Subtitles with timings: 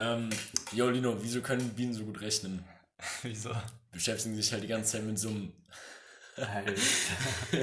[0.00, 0.30] Ähm,
[0.72, 2.64] yo, Lino, wieso können Bienen so gut rechnen?
[3.22, 3.50] Wieso?
[3.92, 5.52] Beschäftigen sich halt die ganze Zeit mit Summen.
[6.36, 6.72] Alter.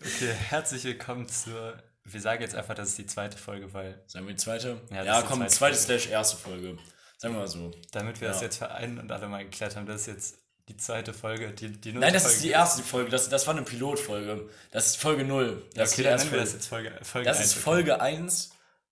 [0.00, 1.80] okay, herzlich willkommen zur.
[2.04, 4.00] Wir sagen jetzt einfach, das ist die zweite Folge, weil.
[4.06, 4.80] Sagen wir die zweite?
[4.90, 6.00] Ja, das Ja, ist komm, zweite zweite Folge.
[6.00, 6.78] slash erste Folge.
[7.18, 7.70] Sagen wir mal so.
[7.92, 8.44] Damit wir das Ja.
[8.44, 11.52] jetzt vereinen und alle mal geklärt haben, das ist jetzt die zweite Folge.
[11.52, 12.42] Die, die Nein, das ist Folge.
[12.46, 13.10] die erste Folge.
[13.10, 14.48] Das, das war eine Pilotfolge.
[14.70, 15.66] Das ist Folge 0.
[15.74, 16.56] Ja, Das ist okay, die dann nennen wir das Folge.
[16.58, 17.46] jetzt Folge, Folge Das 1.
[17.46, 18.50] ist Folge 1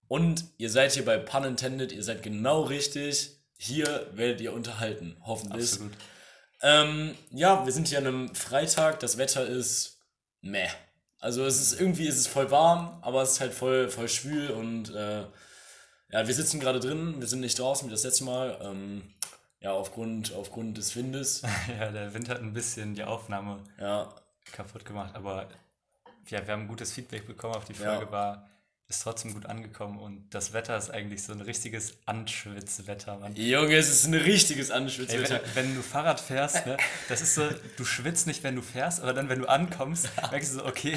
[0.09, 3.33] und ihr seid hier bei Pun Intended, ihr seid genau richtig.
[3.59, 5.73] Hier werdet ihr unterhalten, hoffentlich.
[5.73, 5.93] Absolut.
[6.63, 9.99] Ähm, ja, wir sind hier an einem Freitag, das Wetter ist
[10.41, 10.69] meh.
[11.19, 14.51] Also es ist irgendwie ist es voll warm, aber es ist halt voll, voll schwül
[14.51, 15.23] und äh,
[16.13, 18.59] ja, wir sitzen gerade drin, wir sind nicht draußen wie das letzte Mal.
[18.63, 19.15] Ähm,
[19.61, 21.43] ja, aufgrund, aufgrund des Windes.
[21.79, 24.15] Ja, der Wind hat ein bisschen die Aufnahme Ja,
[24.53, 25.49] kaputt gemacht, aber
[26.29, 27.97] ja, wir haben gutes Feedback bekommen auf die Ja.
[27.97, 28.49] Folge, war
[28.89, 33.35] ist trotzdem gut angekommen und das Wetter ist eigentlich so ein richtiges Anschwitzwetter, Mann.
[33.35, 35.41] Junge, es ist ein richtiges Ey, Anschwitzwetter.
[35.55, 36.77] wenn, wenn du Fahrrad fährst, ne,
[37.09, 40.53] das ist so, du schwitzt nicht, wenn du fährst, aber dann, wenn du ankommst, merkst
[40.55, 40.97] du so, okay,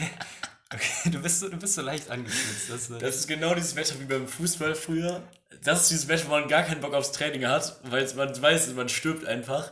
[0.73, 2.69] okay du, bist so, du bist so leicht angeschwitzt.
[2.69, 5.23] Das, ist so- Das ist genau dieses Wetter wie beim Fußball früher.
[5.64, 8.71] Das ist dieses Wetter, wo man gar keinen Bock aufs Training hat, weil man weiß,
[8.75, 9.71] man stirbt einfach.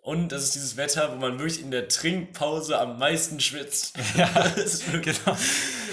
[0.00, 3.94] Und das ist dieses Wetter, wo man wirklich in der Trinkpause am meisten schwitzt.
[4.16, 5.36] ja, Das ist wirklich, genau.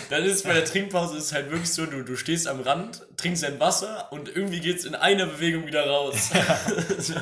[0.10, 3.02] Dann ist bei der Trinkpause ist es halt wirklich so, du, du stehst am Rand,
[3.18, 6.32] trinkst dein Wasser und irgendwie geht es in einer Bewegung wieder raus.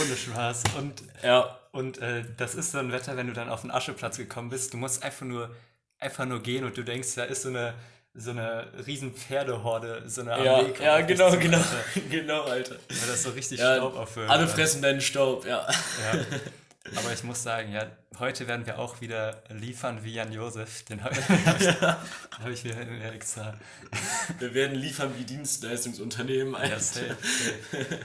[0.00, 0.62] Ohne Spaß.
[0.78, 1.58] Und, ja.
[1.72, 4.72] und äh, das ist so ein Wetter, wenn du dann auf den Ascheplatz gekommen bist,
[4.72, 5.54] du musst einfach nur,
[5.98, 7.74] einfach nur gehen und du denkst, da ist so eine,
[8.14, 12.00] so eine riesen Pferdehorde, so eine Ja, Armee kommt ja, dich genau, zu, genau, Alter.
[12.10, 12.74] genau, Alter.
[12.88, 14.30] Weil das so richtig Ja, Staub aufhört.
[14.30, 15.66] alle fressen deinen Staub, ja.
[15.66, 16.20] Ja.
[16.96, 20.84] Aber ich muss sagen, ja, heute werden wir auch wieder liefern wie Jan Josef.
[20.84, 23.58] Den habe ich, hab ich mir, extra.
[24.40, 26.54] Wir werden liefern wie Dienstleistungsunternehmen.
[26.54, 27.98] Ja, safe, safe.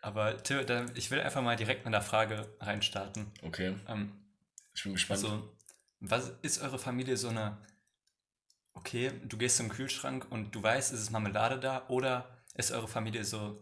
[0.00, 3.26] Aber Tim, ich will einfach mal direkt mit einer Frage reinstarten.
[3.42, 4.12] Okay, Ähm,
[4.74, 5.22] ich bin gespannt.
[5.24, 5.56] also,
[5.98, 7.58] was ist eure Familie so eine.
[8.72, 11.86] Okay, du gehst zum Kühlschrank und du weißt, ist es Marmelade da?
[11.88, 13.60] Oder ist eure Familie so.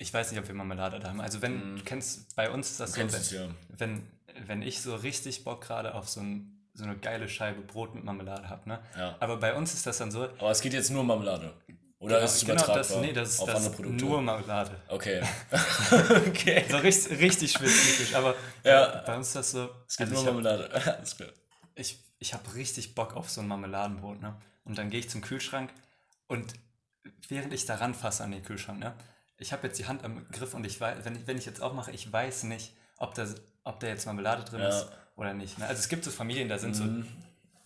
[0.00, 1.20] Ich weiß nicht, ob wir Marmelade da haben.
[1.20, 3.00] Also, wenn du kennst, bei uns ist das so.
[3.00, 3.46] wenn- es ja.
[3.68, 4.06] wenn,
[4.46, 8.02] wenn ich so richtig Bock gerade auf so, ein, so eine geile Scheibe Brot mit
[8.02, 8.80] Marmelade habe, ne?
[8.96, 9.16] Ja.
[9.20, 10.24] Aber bei uns ist das dann so.
[10.24, 11.52] Aber es geht jetzt nur um Marmelade.
[11.98, 14.04] Oder ist es genau übertragbar das, nee, das ist auf das andere ist Produkte?
[14.06, 14.70] nur Marmelade.
[14.88, 15.22] Okay.
[16.28, 16.64] okay.
[16.70, 18.14] So richtig, richtig spezifisch.
[18.14, 18.34] Aber
[18.64, 19.02] Ja.
[19.04, 19.68] bei, uns ist das so.
[19.86, 20.96] Es geht also nur um habe Marmelade.
[20.96, 21.28] Alles klar.
[21.74, 24.34] ich, ich hab richtig Bock auf so ein Marmeladenbrot, ne?
[24.64, 25.70] Und dann gehe ich zum Kühlschrank
[26.26, 26.54] und
[27.28, 28.94] während ich da ranfasse an den Kühlschrank, ne?
[29.40, 31.60] Ich habe jetzt die Hand am Griff und ich weiß, wenn ich, wenn ich jetzt
[31.62, 33.26] aufmache, ich weiß nicht, ob da,
[33.64, 34.68] ob da jetzt Marmelade drin Ja.
[34.68, 34.86] ist
[35.16, 35.58] oder nicht.
[35.58, 35.66] Ne?
[35.66, 37.06] Also es gibt so Familien, da sind so Mhm.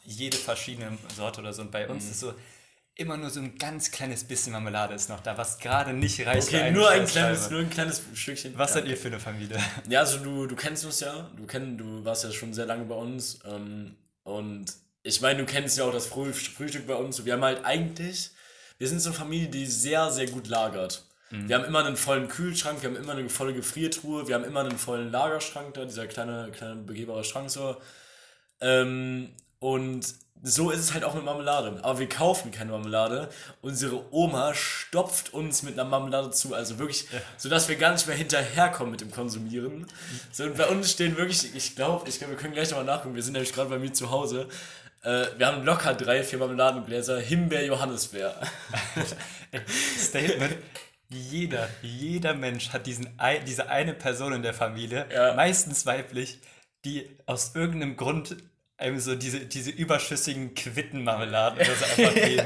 [0.05, 1.63] jede verschiedene Sorte oder so.
[1.63, 2.33] Und bei uns ist so
[2.97, 6.47] immer nur so ein ganz kleines bisschen Marmelade ist noch da, was gerade nicht reicht.
[6.47, 8.57] Okay, nur ein, kleines, nur ein kleines Stückchen.
[8.57, 9.59] Was ja, seid ihr für eine Familie?
[9.89, 11.29] Ja, also du, du kennst uns ja.
[11.37, 13.41] Du, kenn, du warst ja schon sehr lange bei uns.
[13.45, 14.67] Ähm, und
[15.03, 17.25] ich meine, du kennst ja auch das Früh, Frühstück bei uns.
[17.25, 18.31] Wir haben halt eigentlich,
[18.79, 21.05] wir sind so eine Familie, die sehr, sehr gut lagert.
[21.47, 24.61] Wir haben immer einen vollen Kühlschrank, wir haben immer eine volle Gefriertruhe, wir haben immer
[24.61, 27.77] einen vollen Lagerschrank da, dieser kleine, kleine begehbare Schrank so.
[28.61, 30.15] Ähm, und
[30.47, 31.81] so ist es halt auch mit Marmelade.
[31.83, 33.31] Aber wir kaufen keine Marmelade.
[33.63, 36.55] Unsere Oma stopft uns mit einer Marmelade zu.
[36.55, 37.09] Also wirklich,
[37.39, 39.87] sodass wir gar nicht mehr hinterherkommen mit dem Konsumieren.
[40.33, 43.15] So, und bei uns stehen wirklich, ich glaube, ich glaub, wir können gleich nochmal nachgucken.
[43.15, 44.47] Wir sind nämlich gerade bei mir zu Hause.
[45.03, 47.19] Äh, wir haben locker drei, vier Marmeladengläser.
[47.21, 48.35] Himbeer, Johannisbeer.
[49.99, 50.57] Statement.
[51.15, 53.09] Jeder, jeder Mensch hat diesen,
[53.47, 55.35] diese eine Person in der Familie, Ja.
[55.35, 56.39] meistens weiblich,
[56.85, 58.37] die aus irgendeinem Grund
[58.77, 62.45] einem so diese, diese überschüssigen Quittenmarmeladen oder so einfach geben.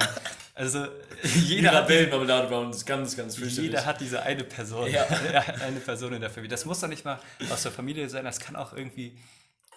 [0.55, 0.87] Also
[1.23, 2.85] Jeder hat, diese, Marmelade bei uns.
[2.85, 3.71] Ganz, ganz fürchterlich.
[3.71, 5.07] jeder hat diese eine Person, Ja.
[5.07, 6.51] eine Person in der Familie.
[6.51, 7.19] Das muss doch nicht mal
[7.51, 9.17] aus der Familie sein, das kann auch irgendwie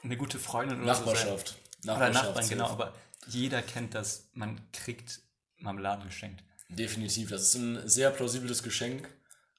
[0.04, 1.14] eine gute Freundin oder so sein.
[1.14, 1.56] Nachbarschaft.
[1.84, 2.26] Oder Nachbarschaft.
[2.26, 2.68] Nachbarn, genau.
[2.68, 2.94] Aber
[3.28, 5.20] jeder kennt das, man kriegt
[5.60, 6.44] Marmeladen geschenkt.
[6.72, 9.08] Definitiv, das ist ein sehr plausibles Geschenk.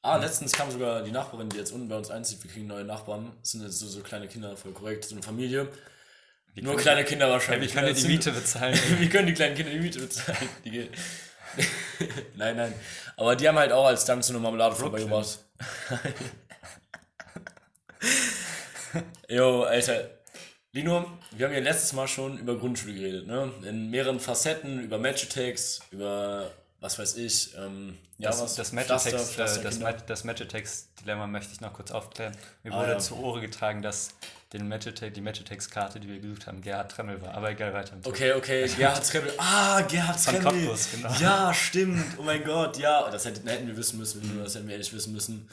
[0.01, 2.43] Ah, letztens kam sogar die Nachbarin, die jetzt unten bei uns einzieht.
[2.43, 3.33] Wir kriegen neue Nachbarn.
[3.41, 5.05] Das sind jetzt so, so kleine Kinder, voll korrekt.
[5.05, 5.69] So eine Familie.
[6.57, 7.71] Nur können- kleine Kinder Ja, wahrscheinlich.
[7.71, 8.79] wie können die die Miete bezahlen?
[8.99, 10.49] Wie können die kleinen Kinder die Miete bezahlen?
[10.65, 10.91] Die
[12.37, 12.75] nein, nein.
[13.17, 15.39] Aber die haben halt auch als Dank so eine Marmelade vorbeigebracht.
[19.29, 20.11] Jo, Alter.
[20.73, 23.53] Lino, wir haben ja letztes Mal schon über Grundschule geredet, ne?
[23.67, 26.51] In mehreren Facetten, über Match Attacks, über
[26.83, 29.79] was weiß ich, ähm, ja, Das, was, das Pflaster, Magitex, äh, das.
[29.79, 32.37] Ma- das Magitex-Dilemma möchte ich noch kurz aufklären.
[32.63, 32.99] Mir Ah, wurde ja.
[32.99, 34.11] zu Ohren getragen, dass
[34.53, 37.33] den Magitex, die Magitex-Karte, die wir gesucht haben, Gerhard Tremmel war.
[37.35, 37.97] Aber egal, weiter.
[38.05, 39.33] Okay, okay, Gerhard Tremmel.
[39.39, 40.53] Ah, Gerhard Von Tremmel.
[40.67, 41.13] Cottbus, genau.
[41.21, 42.05] Ja, stimmt.
[42.19, 43.09] Oh mein Gott, ja.
[43.11, 44.39] Das hätten, hätten wir wissen müssen.
[44.43, 45.49] Das hätten wir ehrlich wissen müssen.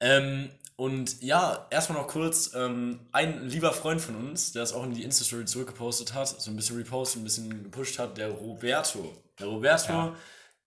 [0.00, 4.82] Ähm, und ja, erstmal noch kurz, ähm, ein lieber Freund von uns, der es auch
[4.84, 9.14] in die Insta-Story zurückgepostet hat, so ein bisschen repostet, ein bisschen gepusht hat, der Roberto.
[9.40, 10.16] Der Roberto, Ja.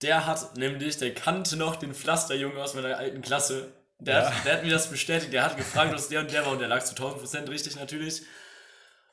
[0.02, 3.68] der hat nämlich, der kannte noch den Pflasterjungen aus meiner alten Klasse.
[4.00, 4.30] Der, Ja.
[4.32, 6.58] hat, der hat mir das bestätigt, der hat gefragt, was der und der war und
[6.60, 8.22] der lag zu 1000 Prozent richtig natürlich.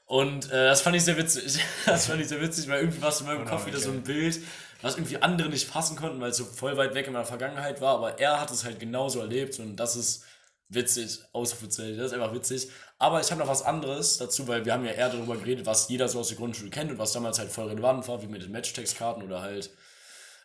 [0.06, 1.60] Und äh, das fand ich sehr witzig.
[1.86, 4.02] Das fand ich sehr witzig, weil irgendwie war es in meinem Kopf wieder so ein
[4.04, 4.40] Bild,
[4.82, 7.80] was irgendwie andere nicht fassen konnten, weil es so voll weit weg in meiner Vergangenheit
[7.80, 7.96] war.
[7.96, 10.26] Aber er hat es halt genauso erlebt und das ist
[10.74, 12.70] witzig, Ausrufezeichen, das ist einfach witzig.
[12.98, 15.90] Aber ich habe noch was anderes dazu, weil wir haben ja eher darüber geredet, was
[15.90, 18.42] jeder so aus der Grundschule kennt und was damals halt voll relevant war, wie mit
[18.44, 19.70] den Matchtextkarten oder halt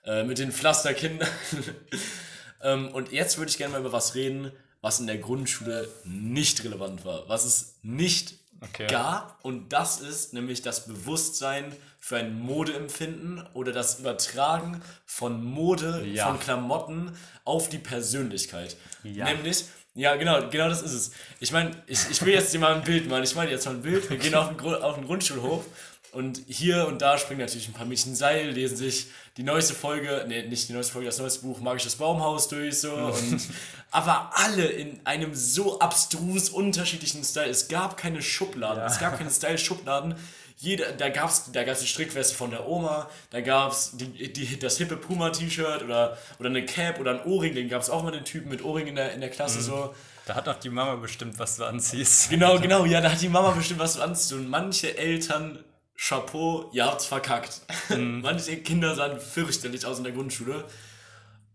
[0.05, 1.29] äh, mit den Pflasterkindern.
[2.63, 6.63] ähm, und jetzt würde ich gerne mal über was reden, was in der Grundschule nicht
[6.65, 8.87] relevant war, was es nicht Okay.
[8.87, 9.39] gab.
[9.45, 16.29] Und das ist nämlich das Bewusstsein für ein Modeempfinden oder das Übertragen von Mode, Ja.
[16.29, 18.77] von Klamotten auf die Persönlichkeit.
[19.03, 19.27] Ja.
[19.27, 21.11] Nämlich, ja, genau, genau das ist es.
[21.41, 23.25] Ich meine, ich, ich will jetzt dir mal ein Bild machen.
[23.25, 24.09] Ich meine jetzt mal ein Bild.
[24.09, 25.65] Wir gehen auf den, Grund, auf den Grundschulhof
[26.13, 30.25] und hier und da springen natürlich ein paar Mädchen Seil, lesen sich die neueste Folge,
[30.29, 33.41] nee, nicht die neueste Folge, das neueste Buch Magisches Baumhaus durch so und
[33.91, 37.49] aber alle in einem so abstrus unterschiedlichen Style.
[37.51, 38.87] Es gab keine Schubladen, Ja.
[38.87, 40.15] es gab keine Style-Schubladen.
[40.59, 44.79] Jeder, da gab's, da gab's die Strickweste von der Oma, da gab's die, die, das
[44.79, 48.49] hippe Puma-T-Shirt oder, oder eine Cap oder ein Ohrring, den gab's auch mal den Typen
[48.49, 49.95] mit Ohrring in der, in der Klasse so.
[50.25, 52.31] Da hat auch die Mama bestimmt, was du anziehst.
[52.31, 54.33] Genau, genau, ja, da hat die Mama bestimmt was du anziehst.
[54.33, 55.63] Und manche Eltern,
[55.95, 57.61] Chapeau, ihr habt's verkackt.
[57.91, 60.65] manche Kinder sahen fürchterlich aus in der Grundschule.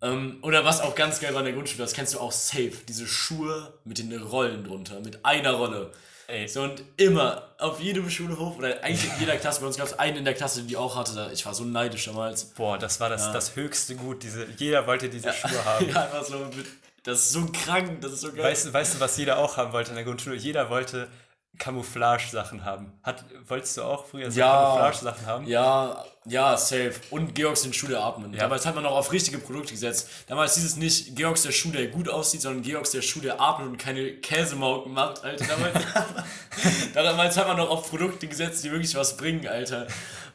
[0.01, 2.74] Ähm, oder was auch ganz geil war in der Grundschule, das kennst du auch safe,
[2.88, 5.92] diese Schuhe mit den Rollen drunter, mit einer Rolle.
[6.31, 6.48] Ey.
[6.48, 10.00] So und immer, auf jedem Schulhof oder eigentlich in jeder Klasse, bei uns gab es
[10.00, 12.45] einen in der Klasse, die auch hatte, ich war so neidisch damals.
[12.45, 14.24] Boah, das war das, das höchste Gut.
[14.24, 15.89] Diese, jeder wollte diese Schuhe haben.
[15.89, 16.68] ja, einfach so mit,
[17.04, 18.45] das ist so krank, das ist so geil.
[18.45, 20.38] Weißt, weißt du, was jeder auch haben wollte in der Grundschule?
[20.38, 21.10] Jeder wollte
[21.59, 22.92] Camouflage-Sachen haben.
[23.03, 24.51] Hat, wolltest du auch früher so Ja.
[24.51, 25.48] Camouflage-Sachen haben?
[25.48, 26.94] Ja, ja, safe.
[27.09, 28.33] Und Georgs den Schuh, der atmen.
[28.33, 28.42] Ja.
[28.42, 30.07] Damals hat man noch auf richtige Produkte gesetzt.
[30.27, 33.39] Damals hieß es nicht Georgs der Schuh, der gut aussieht, sondern Georgs der Schuh, der
[33.39, 35.45] atmet und keine Käsemauken macht, Alter.
[35.45, 35.86] Damals,
[36.94, 39.88] damals hat man noch auf Produkte gesetzt, die wirklich was bringen, Alter.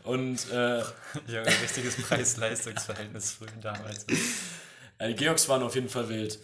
[0.04, 0.78] Und äh,
[1.28, 4.06] Ja, ein richtiges Preis-Leistungs-Verhältnis früher damals.
[4.06, 6.38] die Georgs waren auf jeden Fall wild.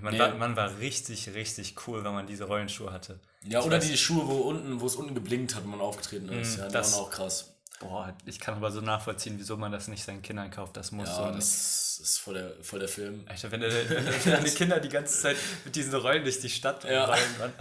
[0.00, 0.20] Man, Nee.
[0.20, 3.18] war, man war richtig, richtig cool, wenn man diese Rollenschuhe hatte.
[3.44, 6.56] Ja, oder die Schuhe, wo unten, wo es unten geblinkt hat, wenn man aufgetreten ist.
[6.56, 7.54] Mm, ja, das- waren auch krass.
[7.80, 10.76] Boah, ich kann aber so nachvollziehen, wieso man das nicht seinen Kindern kauft.
[10.76, 13.24] Das muss so Ja, ein- das ist voll der, voll der Film.
[13.26, 16.84] Alter, wenn, deine- wenn deine Kinder die ganze Zeit mit diesen Rollen durch die Stadt
[16.84, 17.04] Ja.
[17.06, 17.52] rollen, Mann.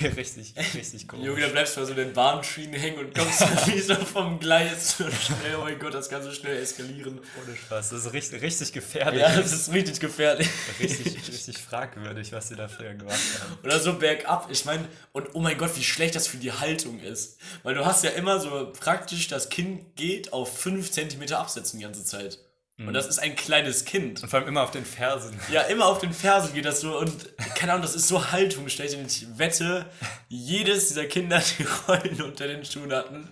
[0.16, 1.24] richtig, richtig cool.
[1.24, 4.38] Junge, da bleibst du bei so den Bahnschienen hängen und kommst dann wie so vom
[4.38, 5.56] Gleis so schnell.
[5.58, 7.20] Oh mein Gott, das kann so schnell eskalieren.
[7.44, 7.90] Ohne Spaß.
[7.90, 9.20] Das ist richtig, richtig gefährlich.
[9.20, 10.48] Ja, das ist richtig gefährlich.
[10.78, 13.58] richtig, richtig fragwürdig, was sie da früher gemacht haben.
[13.62, 14.48] Oder so bergab.
[14.50, 17.38] Ich meine, und oh mein Gott, wie schlecht das für die Haltung ist.
[17.62, 21.84] Weil du hast ja immer so praktisch, das Kind geht auf 5 cm absetzen die
[21.84, 22.38] ganze Zeit.
[22.86, 24.22] Und das ist ein kleines Kind.
[24.22, 25.38] Und vor allem immer auf den Fersen.
[25.52, 27.12] Ja, immer auf den Fersen geht das so und
[27.54, 29.86] keine Ahnung, das ist so haltungsschlecht und ich wette,
[30.28, 33.28] jedes dieser Kinder, die Rollen unter den Schuhen hatten,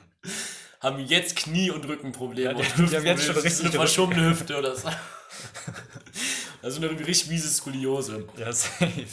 [0.81, 2.51] haben jetzt Knie- und Rückenprobleme.
[2.51, 4.89] Ja, die- und die haben jetzt schon richtig eine verschobene Hüfte oder so.
[6.63, 8.27] Also eine richtig miese Skoliose.
[8.37, 9.07] Ja, safe.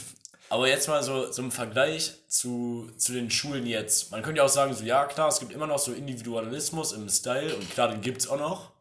[0.48, 4.12] Aber jetzt mal so, so im Vergleich zu, zu den Schulen jetzt.
[4.12, 7.08] Man könnte ja auch sagen, so ja klar, es gibt immer noch so Individualismus im
[7.08, 8.75] Style und klar, den gibt's auch noch.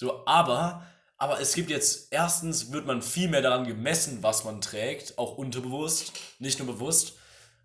[0.00, 0.86] So, aber,
[1.18, 5.36] aber es gibt jetzt, erstens wird man viel mehr daran gemessen, was man trägt, auch
[5.36, 7.18] unterbewusst, nicht nur bewusst.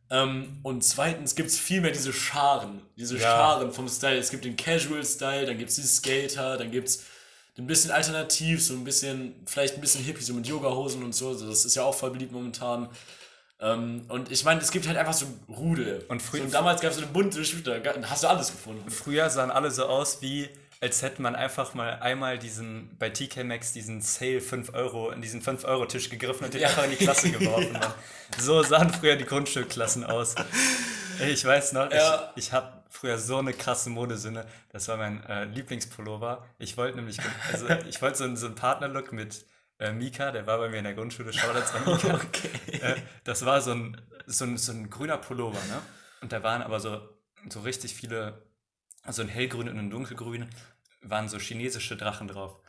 [0.09, 3.21] Ähm, und zweitens gibt es viel mehr diese Scharen, diese Ja.
[3.21, 4.17] Scharen vom Style.
[4.17, 7.03] Es gibt den Casual-Style, dann gibt es die Skater, dann gibt es
[7.57, 11.33] ein bisschen alternativ, so ein bisschen, vielleicht ein bisschen hippie, so mit Yoga-Hosen und so.
[11.33, 12.89] Das ist ja auch voll beliebt momentan.
[13.61, 16.03] Ähm, und ich meine, es gibt halt einfach so Rudel.
[16.09, 18.91] Und frü- so, und damals gab es so eine bunte da hast du alles gefunden.
[18.91, 20.49] Früher sahen alle so aus wie,
[20.81, 25.21] als hätte man einfach mal einmal diesen, bei TK Maxx diesen Sale 5 Euro, in
[25.21, 26.67] diesen 5-Euro-Tisch gegriffen und den Ja.
[26.69, 27.73] einfach in die Klasse geworfen.
[27.79, 27.93] Mann.
[28.37, 30.35] So sahen früher die Grundschulklassen aus.
[31.27, 32.31] Ich weiß noch, Ja.
[32.35, 34.45] ich, ich habe früher so eine krasse Modesünde.
[34.69, 36.45] Das war mein äh, Lieblingspullover.
[36.57, 37.17] Ich wollte nämlich,
[37.51, 39.45] also ich wollte so, einen- so einen Partnerlook mit
[39.79, 42.19] äh, Mika, der war bei mir in der Grundschule, Shoutouts an Mika.
[42.85, 45.81] Äh, das war so ein, so, ein, so ein grüner Pullover, ne?
[46.21, 47.01] Und da waren aber so,
[47.49, 48.44] so richtig viele,
[49.05, 50.49] also ein hellgrün und ein dunkelgrün,
[51.01, 52.59] waren so chinesische Drachen drauf.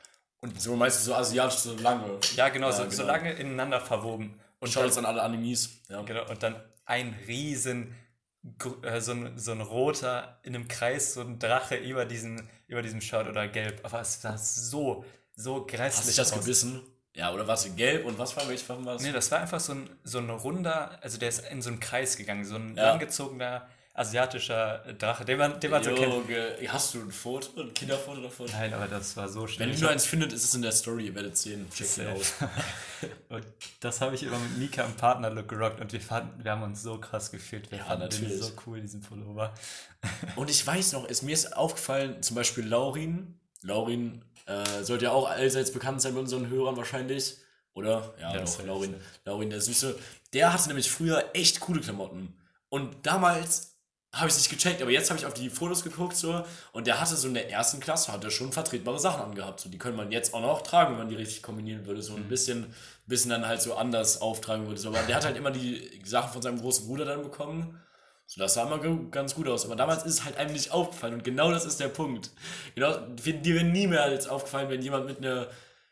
[0.41, 2.19] Und so meinst du so asiatisch, so lange.
[2.37, 2.95] Ja, genau, so, genau.
[2.95, 4.39] so lange ineinander verwoben.
[4.61, 5.81] Und Schaut jetzt an alle Animes.
[5.89, 6.03] Ja.
[6.03, 7.95] Genau, und dann ein riesen,
[8.83, 12.83] äh, so ein, so ein roter, in einem Kreis, so ein Drache über diesen, über
[12.83, 13.81] diesem Shirt oder gelb.
[13.83, 16.41] Aber es sah so, so Hast du grässlich das aus.
[16.41, 16.83] gebissen?
[17.15, 17.75] Ja, oder was?
[17.77, 19.03] Gelb und was war, welche Farben war das?
[19.03, 21.81] Nee, das war einfach so ein, so ein runder, also der ist in so einen
[21.81, 22.91] Kreis gegangen, so ein Ja.
[22.91, 23.67] langgezogener
[23.97, 26.13] asiatischer Drache, den man, den man so kennt.
[26.69, 28.47] Hast du ein Foto, ein Kinderfoto davon?
[28.53, 29.71] Nein, aber das war so Wenn schnell.
[29.73, 31.67] ihr nur eins findet, ist es in der Story, ihr werdet sehen.
[31.71, 32.35] Checkt aus.
[33.31, 33.45] Und
[33.81, 36.83] das habe ich immer mit Mika im Partnerlook gerockt und wir, fanden, wir haben uns
[36.83, 37.71] so krass gefühlt.
[37.71, 38.43] Wir Ja, fanden den natürlich.
[38.43, 39.53] so cool, diesen Pullover.
[40.37, 43.39] Und ich weiß noch, ist, mir ist aufgefallen, zum Beispiel Laurin.
[43.63, 47.37] Laurin äh, sollte ja auch allseits bekannt sein bei unseren Hörern wahrscheinlich.
[47.75, 48.15] Oder?
[48.21, 48.95] Ja, Ja, doch, Laurin.
[49.25, 49.99] Laurin, der Süße.
[50.33, 52.35] Der hatte nämlich früher echt coole Klamotten.
[52.69, 53.76] Und damals
[54.13, 57.01] habe ich nicht gecheckt, aber jetzt habe ich auf die Fotos geguckt so und der
[57.01, 59.61] hatte so in der ersten Klasse hat er schon vertretbare Sachen angehabt.
[59.61, 62.01] So, die können man jetzt auch noch tragen, wenn man die richtig kombinieren würde.
[62.03, 62.73] So ein bisschen,
[63.07, 64.81] bisschen dann halt so anders auftragen würde.
[64.81, 67.79] So, aber der hat halt immer die Sachen von seinem großen Bruder dann bekommen.
[68.27, 68.79] So, das sah immer
[69.11, 69.67] ganz gut aus.
[69.67, 71.15] Aber damals ist es halt einem nicht aufgefallen.
[71.15, 72.31] Und genau das ist der Punkt.
[72.75, 75.47] Genau, dir wäre nie mehr jetzt aufgefallen, wenn jemand mit einer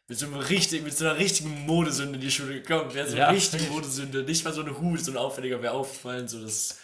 [0.06, 3.08] mit so, einem richtig, mit so einer richtigen Modesünde in die Schule gekommen wäre.
[3.08, 3.28] So Ja.
[3.28, 4.22] eine richtige Modesünde.
[4.22, 6.28] Nicht mal so eine Hut, so ein auffälliger wäre aufgefallen.
[6.28, 6.78] So, das,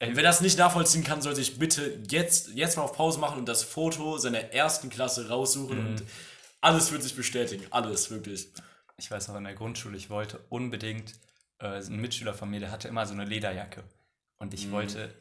[0.00, 3.46] wer das nicht nachvollziehen kann, soll sich bitte jetzt, jetzt mal auf Pause machen und
[3.48, 5.78] das Foto seiner ersten Klasse raussuchen.
[5.78, 6.02] Und
[6.60, 7.64] alles wird sich bestätigen.
[7.70, 8.48] Alles, wirklich.
[8.96, 11.14] ich weiß noch in der Grundschule, ich wollte unbedingt,
[11.58, 13.82] äh, ein Mitschüler von mir, der hatte immer so eine Lederjacke.
[14.38, 14.58] Und Mhm.
[14.58, 15.14] ich wollte,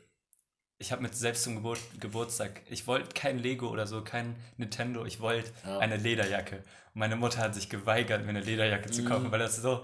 [0.80, 5.06] ich habe mit selbst zum Geburt, Geburtstag, ich wollte kein Lego oder so, kein Nintendo,
[5.06, 5.80] ich wollte Ja.
[5.80, 6.58] eine Lederjacke.
[6.58, 9.06] Und meine Mutter hat sich geweigert, mir eine Lederjacke zu Mhm.
[9.08, 9.84] kaufen, weil das so,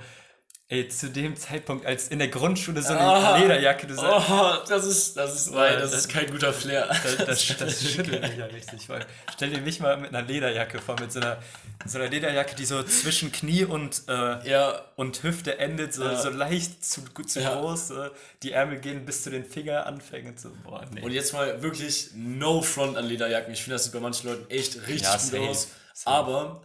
[0.68, 3.38] ey, zu dem Zeitpunkt, als in der Grundschule so eine Ah.
[3.38, 6.88] Lederjacke, du sagst, Oh, das ist, das ist, nein, das ist kein guter Flair.
[6.88, 8.90] das, das, das schüttelt mich ja richtig.
[8.90, 9.06] Weil,
[9.36, 11.38] stell dir mich mal mit einer Lederjacke vor, mit so einer,
[11.86, 16.16] so einer Lederjacke, die so zwischen Knie und, äh, Ja, und Hüfte endet, so, Ja.
[16.20, 17.60] so leicht zu, zu Ja.
[17.60, 17.92] groß.
[17.92, 18.10] Äh,
[18.42, 20.36] die Ärmel gehen bis zu den Fingeranfängen.
[20.38, 21.02] So, boah, nee.
[21.02, 23.54] Und jetzt mal wirklich no front an Lederjacken.
[23.54, 25.68] Ich finde, das sieht bei manchen Leuten echt richtig gut safe, aus.
[25.94, 26.16] safe.
[26.16, 26.62] Aber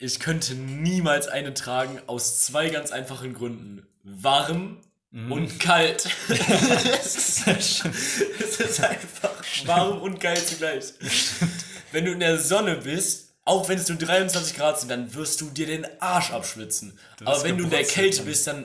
[0.00, 3.86] ich könnte niemals eine tragen aus zwei ganz einfachen Gründen.
[4.02, 4.78] Warm
[5.12, 5.32] Mhm.
[5.32, 6.08] und kalt.
[6.28, 7.84] es, ist,
[8.60, 9.32] ist einfach
[9.64, 10.84] warm und kalt zugleich.
[11.90, 15.40] Wenn du in der Sonne bist, auch wenn es nur 23 Grad sind, dann wirst
[15.40, 16.96] du dir den Arsch abschwitzen.
[17.24, 18.64] Aber wenn du in der Kälte bist, dann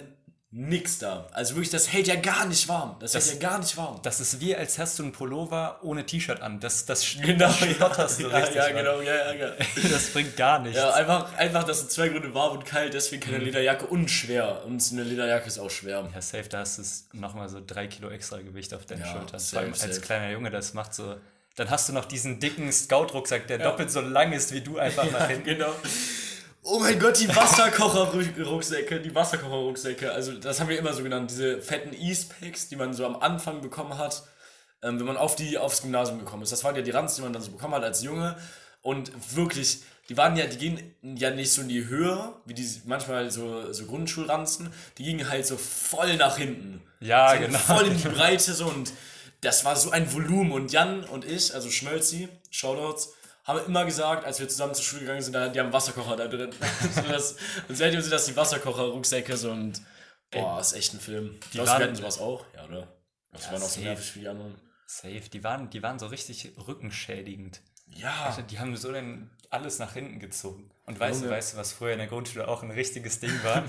[0.57, 1.27] nix da.
[1.33, 2.95] Also wirklich, das hält ja gar nicht warm.
[3.01, 3.99] Das, Das- hält ja gar nicht warm.
[4.03, 6.61] das ist wie, als hast du einen Pullover ohne T-Shirt an.
[6.61, 8.55] Das, das Genau, schlotterst du ja, richtig.
[8.55, 8.75] ja, Mann.
[8.77, 9.51] genau, ja, ja, ja.
[9.91, 10.77] Das bringt gar nichts.
[10.77, 13.45] Ja, einfach, einfach, das sind zwei Gründe, warm und kalt, deswegen keine Mhm.
[13.45, 14.63] Lederjacke und schwer.
[14.65, 16.09] Und eine Lederjacke ist auch schwer.
[16.13, 19.39] Ja, safe, da hast du nochmal so drei Kilo extra Gewicht auf deinen Ja, Schultern.
[19.39, 21.17] safe, Vor allem als kleiner Junge, das macht so.
[21.57, 25.03] Dann hast du noch diesen dicken Scout-Rucksack, der doppelt so lang ist wie du einfach
[25.11, 25.43] nach hinten.
[25.43, 25.73] Genau.
[26.67, 31.61] Oh mein Gott, die Wasserkocher-Rucksäcke, die Wasserkocher-Rucksäcke, also das haben wir immer so genannt, diese
[31.61, 34.23] fetten Eastpacks, die man so am Anfang bekommen hat,
[34.81, 36.51] ähm, wenn man auf die, aufs Gymnasium gekommen ist.
[36.51, 38.35] Das waren ja die Ranzen, die man dann so bekommen hat als Junge
[38.81, 42.67] und wirklich, die waren ja, die gehen ja nicht so in die Höhe, wie die
[42.85, 46.81] manchmal so, so Grundschulranzen, die gingen halt so voll nach hinten.
[46.99, 47.59] Ja, so genau.
[47.59, 48.91] Voll in die Breite so und
[49.41, 53.13] das war so ein Volumen und Jan und ich, also Schmölzi, Shoutouts,
[53.45, 56.49] haben immer gesagt, als wir zusammen zur Schule gegangen sind, die haben Wasserkocher da drin.
[57.09, 57.37] das,
[57.67, 59.81] und seitdem sind das die Wasserkocher-Rucksäcke so und
[60.31, 61.39] boah, ist echt ein Film.
[61.53, 62.45] Die Glaubst waren- wir hatten sowas auch?
[62.55, 62.87] Ja, oder?
[63.31, 64.55] Das Ja, war noch so nervig wie die anderen.
[64.87, 67.61] Safe, die waren, die waren so richtig rückenschädigend.
[67.87, 68.25] Ja.
[68.25, 70.69] Also die haben so dann alles nach hinten gezogen.
[70.85, 73.63] Und weißt du, weißt du, was früher in der Grundschule auch ein richtiges Ding war?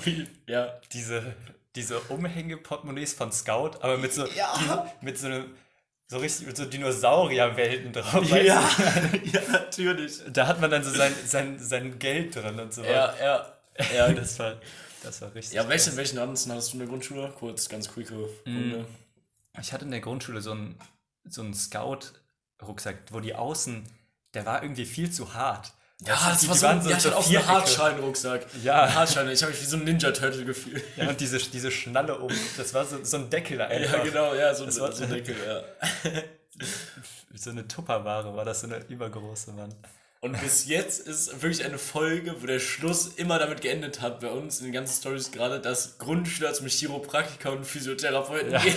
[0.47, 0.79] ja.
[0.93, 1.35] diese,
[1.75, 4.55] diese Umhängeportemonnaies von Scout, aber mit so, Ja.
[5.01, 5.55] die, mit so einem,
[6.09, 8.31] so richtig, mit so Dinosaurierwelten drauf.
[8.31, 8.63] Ja.
[9.25, 10.23] ja, natürlich.
[10.33, 12.85] Da hat man dann so sein, sein, sein Geld drin und so.
[12.85, 13.53] Ja, ja.
[13.95, 14.57] Ja, das war,
[15.03, 15.55] das war richtig.
[15.55, 17.33] ja welchen, welchen Ranzen hattest du in der Grundschule?
[17.39, 18.15] Kurz, ganz quicke
[18.47, 18.87] Runde.
[19.61, 20.79] Ich hatte in der Grundschule so einen,
[21.25, 23.85] so einen Scout-Rucksack, wo die Außen,
[24.35, 25.73] der war irgendwie viel zu hart.
[26.05, 28.47] Ja, das die- war die so, so, ja, ich hatte auch so einen Hartschalenrucksack.
[28.63, 28.83] Ja.
[28.83, 29.31] Ein Hartschalen.
[29.31, 30.83] Ich habe mich wie so ein Ninja-Turtle gefühlt.
[30.97, 33.99] Ja, und diese, diese Schnalle oben, das war so, so ein Deckel einfach.
[33.99, 35.63] Ja, genau, ja, so, Das so, war- so ein Deckel, ja.
[37.35, 39.75] So eine Tupperware war das, so eine übergroße, Mann.
[40.21, 44.29] Und bis jetzt ist wirklich eine Folge, wo der Schluss immer damit geendet hat, bei
[44.31, 48.61] uns in den ganzen Stories gerade, dass Grundschüler zum Chiropraktiker und Physiotherapeuten Ja.
[48.63, 48.75] gehen.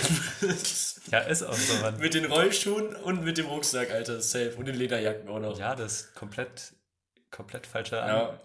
[1.10, 1.98] Ja, ist auch so, Mann.
[1.98, 4.54] mit den Rollschuhen und mit dem Rucksack, Alter, safe.
[4.58, 5.58] Und den Lederjacken auch noch.
[5.58, 6.72] Ja, das ist komplett,
[7.30, 8.28] komplett falscher Ja.
[8.30, 8.38] An.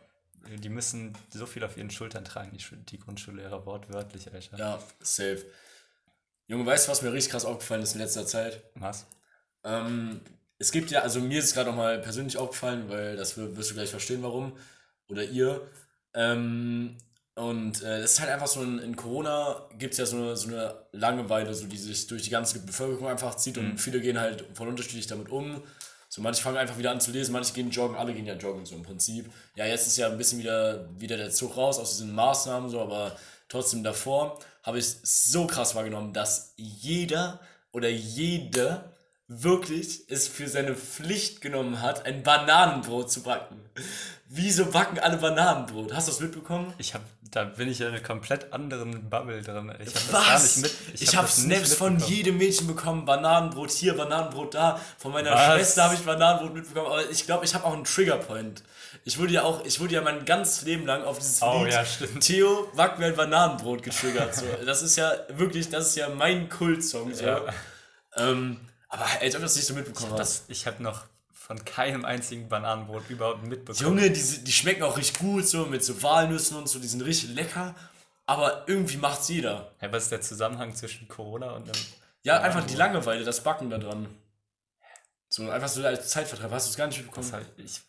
[0.61, 4.57] Die müssen so viel auf ihren Schultern tragen, die, die Grundschullehrer, wortwörtlich, Alter.
[4.57, 5.43] Ja, safe.
[6.47, 8.61] Junge, weißt du, was mir richtig krass aufgefallen ist in letzter Zeit?
[8.75, 9.07] Was?
[9.63, 10.21] Ähm,
[10.59, 13.71] es gibt ja, also mir ist es gerade mal persönlich aufgefallen, weil das wir- wirst
[13.71, 14.55] du gleich verstehen, warum.
[15.07, 15.67] oder ihr.
[16.13, 16.97] Ähm,
[17.35, 20.37] und äh, das ist halt einfach so, in, in Corona gibt es ja so eine,
[20.37, 24.19] so eine Langeweile, so die sich durch die ganze Bevölkerung einfach zieht und viele gehen
[24.19, 25.61] halt voll unterschiedlich damit um.
[26.15, 28.65] So manche fangen einfach wieder an zu lesen, manche gehen joggen, alle gehen ja joggen
[28.65, 29.29] so im Prinzip.
[29.57, 32.79] Ja, jetzt ist ja ein bisschen wieder, wieder der Zug raus aus diesen Maßnahmen so,
[32.79, 33.17] aber
[33.49, 37.41] trotzdem davor habe ich so krass wahrgenommen, dass jeder
[37.73, 38.93] oder jede
[39.27, 43.59] wirklich es für seine Pflicht genommen hat, ein Bananenbrot zu backen.
[44.37, 45.93] Wieso backen alle Bananenbrot?
[45.93, 46.73] Hast du das mitbekommen?
[46.77, 49.73] Ich habe, da bin ich in einer komplett anderen Bubble drin.
[49.79, 50.25] Ich habe das Was?
[50.25, 51.01] gar nicht mit.
[51.01, 53.05] Ich, hab habe das nicht Snaps von jedem Mädchen bekommen.
[53.05, 54.77] Bananenbrot hier, Bananenbrot da.
[54.97, 55.53] Von meiner Was?
[55.53, 56.87] Schwester habe ich Bananenbrot mitbekommen.
[56.87, 58.61] Aber ich glaube, ich habe auch einen Triggerpoint.
[59.05, 61.73] Ich wurde ja auch, ich wurde ja mein ganzes Leben lang auf dieses Oh, Lied
[61.73, 61.83] ja.
[62.19, 64.35] Theo back mir ein Bananenbrot getriggert.
[64.35, 64.45] So.
[64.65, 67.13] Das ist ja wirklich, das ist ja mein Kultsong.
[67.13, 67.25] So.
[67.25, 67.41] Ja.
[68.17, 70.19] Ähm, aber als ob du das nicht so mitbekommen hast.
[70.19, 71.05] Das, ich habe noch
[71.45, 73.99] von keinem einzigen Bananenbrot überhaupt mitbekommen.
[73.99, 77.01] Junge, die, die schmecken auch richtig gut, so mit so Walnüssen und so, die sind
[77.01, 77.75] richtig lecker.
[78.25, 79.71] Aber irgendwie macht's jeder.
[79.77, 81.75] Hey, was ist der Zusammenhang zwischen Corona und dem.
[82.23, 84.07] Ja, einfach die Langeweile, das Backen da dran.
[85.29, 86.49] So einfach so als Zeitvertreib.
[86.49, 87.29] Hast du es gar nicht mitbekommen?
[87.29, 87.79] Das habe ich,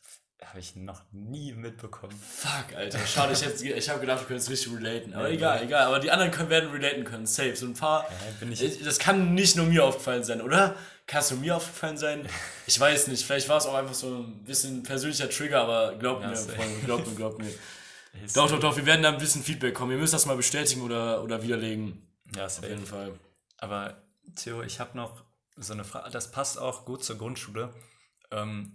[0.49, 2.13] hab ich noch nie mitbekommen.
[2.19, 2.99] Fuck, Alter.
[3.07, 5.13] Schade, ich, hätte- ich habe gedacht, wir können es richtig relaten.
[5.15, 5.87] Aber egal, egal.
[5.87, 7.27] Aber die anderen können, werden relaten können.
[7.27, 7.55] Safe.
[7.57, 8.07] So ein paar.
[8.41, 10.77] Ja, ich- Ich- das kann nicht nur mir aufgefallen sein, oder?
[11.07, 12.29] Kann es nur mir aufgefallen sein?
[12.67, 13.25] Ich weiß nicht.
[13.25, 16.37] Vielleicht war es auch einfach so ein bisschen persönlicher Trigger, aber glaubt Ja, mir.
[16.37, 16.81] Freunde.
[16.85, 17.51] Glaubt mir, glaubt mir.
[18.35, 18.77] Doch, doch, doch.
[18.77, 19.93] Wir werden da ein bisschen Feedback kommen.
[19.93, 22.09] Ihr müsst das mal bestätigen oder, oder widerlegen.
[22.35, 22.69] Ja, Auf safe.
[22.69, 23.13] jeden Fall.
[23.59, 24.03] Aber
[24.37, 25.23] Theo, ich habe noch
[25.57, 27.73] so eine Frage, das passt auch gut zur Grundschule,
[28.31, 28.73] ähm,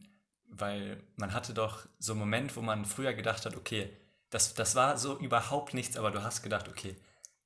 [0.52, 3.90] weil man hatte doch so einen Moment, wo man früher gedacht hat, okay,
[4.30, 6.96] das, das war so überhaupt nichts, aber du hast gedacht, okay,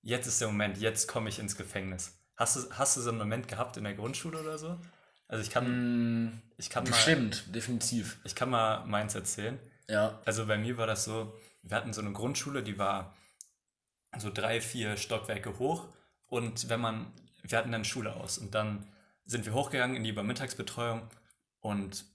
[0.01, 2.17] jetzt ist der Moment, jetzt komme ich ins Gefängnis.
[2.35, 4.77] Hast du, hast du so einen Moment gehabt in der Grundschule oder so?
[5.27, 8.19] Also ich kann, ich kann, mal, Bestimmt, definitiv.
[8.23, 9.59] ich kann mal meins erzählen.
[9.87, 10.19] Ja.
[10.25, 11.33] Also bei mir war das so,
[11.63, 13.15] wir hatten so eine Grundschule, die war
[14.17, 15.87] so drei, vier Stockwerke hoch
[16.27, 18.87] und wenn man, wir hatten dann Schule aus und dann
[19.25, 21.07] sind wir hochgegangen in die Übermittagsbetreuung
[21.59, 22.05] und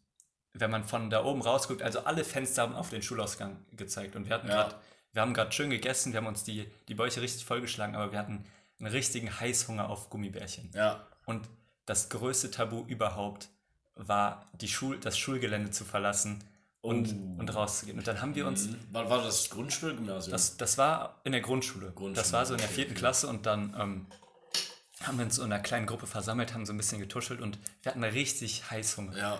[0.53, 4.27] wenn man von da oben rausguckt, also alle Fenster haben auf den Schulausgang gezeigt und
[4.29, 4.55] wir hatten Ja.
[4.65, 4.75] gerade,
[5.13, 8.19] wir haben gerade schön gegessen, wir haben uns die, die Bäuche richtig vollgeschlagen, aber wir
[8.19, 8.45] hatten
[8.79, 10.71] einen richtigen Heißhunger auf Gummibärchen.
[10.75, 11.07] Ja.
[11.27, 11.49] Und
[11.87, 13.49] das größte Tabu überhaupt
[13.95, 16.43] war, die Schul das Schulgelände zu verlassen
[16.81, 17.41] und, Oh.
[17.41, 17.99] und rauszugehen.
[17.99, 20.33] Und dann haben wir uns, War, war das Grundschule, Gymnasium?
[20.33, 21.87] das, das war in der Grundschule.
[21.93, 23.01] Grundschule, das war so in der vierten okay.
[23.01, 24.07] Klasse und dann ähm,
[25.03, 27.59] haben wir uns so in einer kleinen Gruppe versammelt, haben so ein bisschen getuschelt und
[27.83, 29.17] wir hatten richtig Heißhunger.
[29.19, 29.39] ja.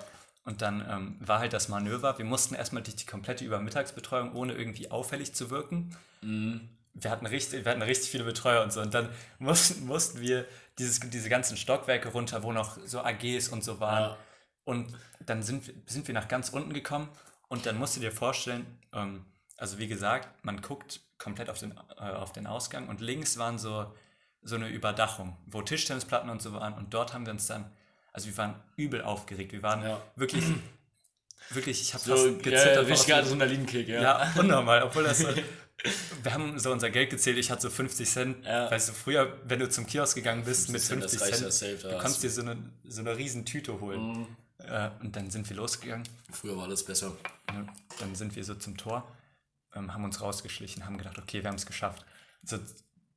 [0.51, 4.53] Und dann ähm, war halt das Manöver, wir mussten erstmal durch die komplette Übermittagsbetreuung, ohne
[4.55, 5.97] irgendwie auffällig zu wirken.
[6.23, 8.81] Wir, hatten richtig, wir hatten richtig viele Betreuer und so.
[8.81, 9.09] Und dann
[9.39, 10.45] mussten, mussten wir
[10.79, 14.03] dieses, diese ganzen Stockwerke runter, wo noch so AGs und so waren.
[14.11, 14.17] Ja.
[14.65, 14.93] Und
[15.25, 17.09] dann sind, wir- sind wir nach ganz unten gekommen
[17.49, 19.25] und dann musst du dir vorstellen, ähm,
[19.57, 23.59] also wie gesagt, man guckt komplett auf den, äh, auf den Ausgang und links waren
[23.59, 23.95] so,
[24.43, 27.71] so eine Überdachung, wo Tischtennisplatten und so waren und dort haben wir uns dann,
[28.13, 30.03] also wir waren übel aufgeregt, wir waren Ja.
[30.17, 30.45] wirklich,
[31.51, 32.87] wirklich, ich habe So, fast ja, gezittert.
[32.89, 33.41] richtiger Aufregung.
[33.43, 34.03] Adrenalinkick, ja.
[34.03, 35.25] Ja, unnormal, obwohl das
[36.23, 38.71] wir haben so unser Geld gezählt, ich hatte so 50 Cent, Ja.
[38.71, 41.79] weißt du, früher, wenn du zum Kiosk gegangen bist mit 50 50 Cent, Cent, ja
[41.79, 44.27] safe, du konntest dir so eine, so eine riesen Tüte holen.
[44.59, 47.17] Äh, und dann sind wir losgegangen, Früher war alles besser.
[47.51, 47.67] ne?
[47.99, 49.11] dann sind wir so zum Tor,
[49.75, 52.05] ähm, haben uns rausgeschlichen, haben gedacht, okay, wir haben es geschafft.
[52.43, 52.59] So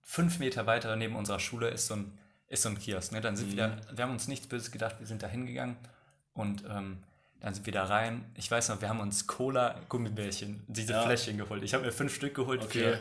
[0.03, 2.17] fünf Meter weiter neben unserer Schule ist so ein,
[2.53, 3.11] ist so ein Kiosk.
[3.11, 3.21] Ne?
[3.21, 5.75] Dann sind wir, da, wir haben uns nichts Böses gedacht, wir sind da hingegangen
[6.33, 7.03] und ähm,
[7.39, 8.23] dann sind wir da rein.
[8.35, 11.03] Ich weiß noch, wir haben uns Cola-Gummibärchen, diese Ja.
[11.03, 11.63] Fläschchen geholt.
[11.63, 12.93] Ich habe mir fünf Stück geholt Okay.
[12.93, 12.99] für,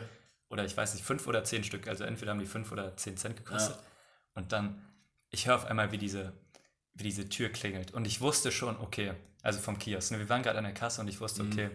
[0.49, 1.87] oder ich weiß nicht, fünf oder zehn Stück.
[1.87, 3.75] Also entweder haben die fünf oder zehn Cent gekostet.
[3.75, 3.81] Ja.
[4.35, 4.81] Und dann,
[5.29, 6.33] ich höre auf einmal, wie diese,
[6.95, 7.91] wie diese Tür klingelt.
[7.91, 9.13] Und ich wusste schon, okay,
[9.43, 10.11] also vom Kiosk.
[10.11, 10.19] Ne?
[10.19, 11.69] Wir waren gerade an der Kasse und ich wusste, okay,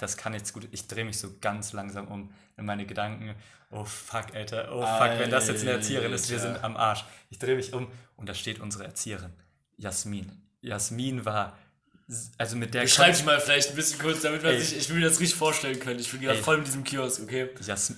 [0.00, 0.66] das kann jetzt gut.
[0.70, 3.34] Ich drehe mich so ganz langsam um in meine Gedanken.
[3.70, 4.70] Oh fuck, Alter.
[4.72, 6.54] Oh fuck, wenn das jetzt eine Erzieherin ist, wir Alter.
[6.54, 7.04] sind am Arsch.
[7.28, 9.32] Ich drehe mich um und da steht unsere Erzieherin,
[9.76, 10.30] Jasmin.
[10.62, 11.56] Jasmin war,
[12.38, 14.60] also mit der Beschreib dich mal vielleicht ein bisschen kurz, damit man Ey.
[14.60, 16.00] sich, ich will mir das richtig vorstellen können.
[16.00, 17.50] Ich bin gerade voll in diesem Kiosk, okay?
[17.60, 17.94] Jas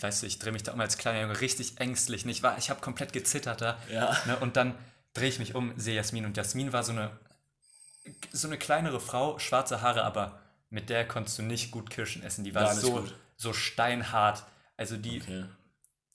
[0.00, 2.26] weißt du, ich drehe mich da um als kleiner Junge richtig ängstlich.
[2.26, 3.78] Ich, war, ich habe komplett gezittert da.
[3.90, 4.16] Ja.
[4.26, 4.74] Ne, und dann
[5.12, 6.24] drehe ich mich um, sehe Jasmin.
[6.24, 7.10] Und Jasmin war so eine,
[8.32, 10.40] so eine kleinere Frau, schwarze Haare, aber
[10.74, 12.44] mit der konntest du nicht gut Kirschen essen.
[12.44, 13.04] Die war Gar so,
[13.36, 14.44] so steinhart.
[14.76, 15.44] Also die, Okay.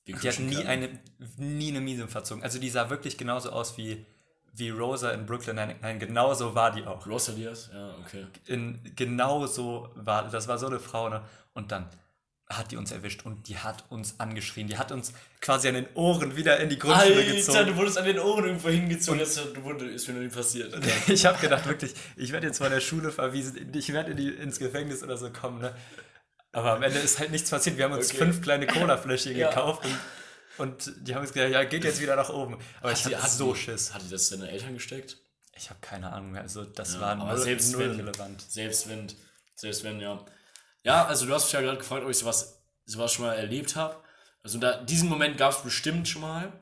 [0.08, 0.89] Die, die hat nie eine,
[1.38, 2.41] nie eine Miese verzogen.
[2.41, 4.06] Also die sah wirklich genauso aus wie,
[4.54, 5.56] wie Rosa in Brooklyn.
[5.56, 7.06] Nein, nein, genauso war die auch.
[7.06, 7.69] Rosalias?
[7.72, 8.26] Ja, okay.
[8.48, 11.22] in, genau so war, das war so eine Frau, ne?
[11.54, 11.88] Und dann
[12.52, 14.68] hat die uns erwischt und die hat uns angeschrien.
[14.68, 17.68] Die hat uns quasi an den Ohren wieder in die Grundschule Alter, gezogen.
[17.68, 19.20] du wurdest an den Ohren irgendwo hingezogen.
[19.20, 20.74] Das ist mir noch nie passiert.
[21.08, 24.30] Ich habe gedacht, wirklich, ich werde jetzt von der Schule verwiesen, ich werde in die,
[24.30, 25.62] ins Gefängnis oder so kommen.
[25.62, 25.76] Ne?
[26.52, 27.78] Aber am Ende ist halt nichts passiert.
[27.78, 28.18] Wir haben uns Okay.
[28.18, 29.50] fünf kleine Cola-Fläschchen Ja.
[29.50, 29.98] gekauft und,
[30.88, 32.58] und die haben uns gesagt, ja, geht jetzt wieder nach oben.
[32.82, 33.94] Aber ich die- hatte so die, Schiss.
[33.94, 35.18] Hat die das deine Eltern gesteckt?
[35.56, 36.42] Ich habe keine Ahnung mehr.
[36.42, 38.42] Also das Ja, war null, selbst null wenn- relevant.
[38.50, 39.06] Selbst wenn,
[39.54, 40.26] selbst wenn, ja.
[40.84, 43.76] Ja, also du hast mich ja gerade gefragt, ob ich sowas, sowas schon mal erlebt
[43.76, 43.98] habe.
[44.44, 46.54] Also da, diesen Moment gab es bestimmt schon mal.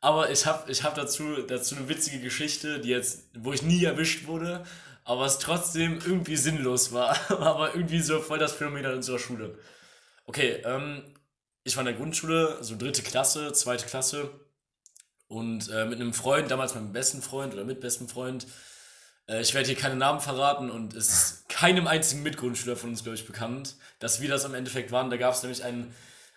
[0.00, 3.84] Aber ich habe ich hab dazu, dazu eine witzige Geschichte, die jetzt, wo ich nie
[3.84, 4.64] erwischt wurde,
[5.04, 7.18] aber es trotzdem irgendwie sinnlos war.
[7.30, 9.58] aber irgendwie so voll das Phänomen an unserer Schule.
[10.26, 11.02] Okay, ähm,
[11.64, 14.30] ich war in der Grundschule, so dritte Klasse, zweite Klasse.
[15.28, 18.46] Und äh, mit einem Freund, damals meinem besten Freund oder mit besten Freund,
[19.28, 23.02] äh, ich werde hier keine Namen verraten und es ist keinem einzigen Mitgrundschüler von uns,
[23.02, 25.10] glaube ich, bekannt, dass wir das im Endeffekt waren.
[25.10, 25.94] Da gab es nämlich ein,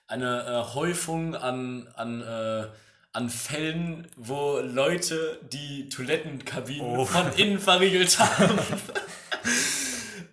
[0.07, 2.67] eine äh, Häufung an, an, äh,
[3.13, 7.05] an Fällen, wo Leute die Toilettenkabinen Oh.
[7.05, 8.59] von innen verriegelt haben.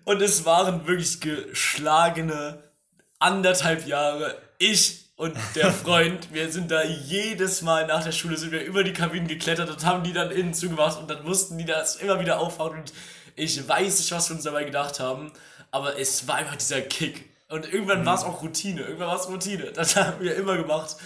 [0.05, 2.63] und es waren wirklich geschlagene
[3.19, 4.37] anderthalb Jahre.
[4.59, 8.85] Ich und der Freund, wir sind da jedes Mal nach der Schule, sind wir über
[8.85, 12.21] die Kabinen geklettert und haben die dann innen zugemacht und dann mussten die das immer
[12.21, 12.93] wieder aufhauen und
[13.35, 15.33] ich weiß nicht, was wir uns dabei gedacht haben,
[15.71, 17.29] aber es war einfach dieser Kick.
[17.49, 19.73] Und irgendwann war es auch Routine, irgendwann war es Routine.
[19.73, 20.97] Das haben wir immer gemacht.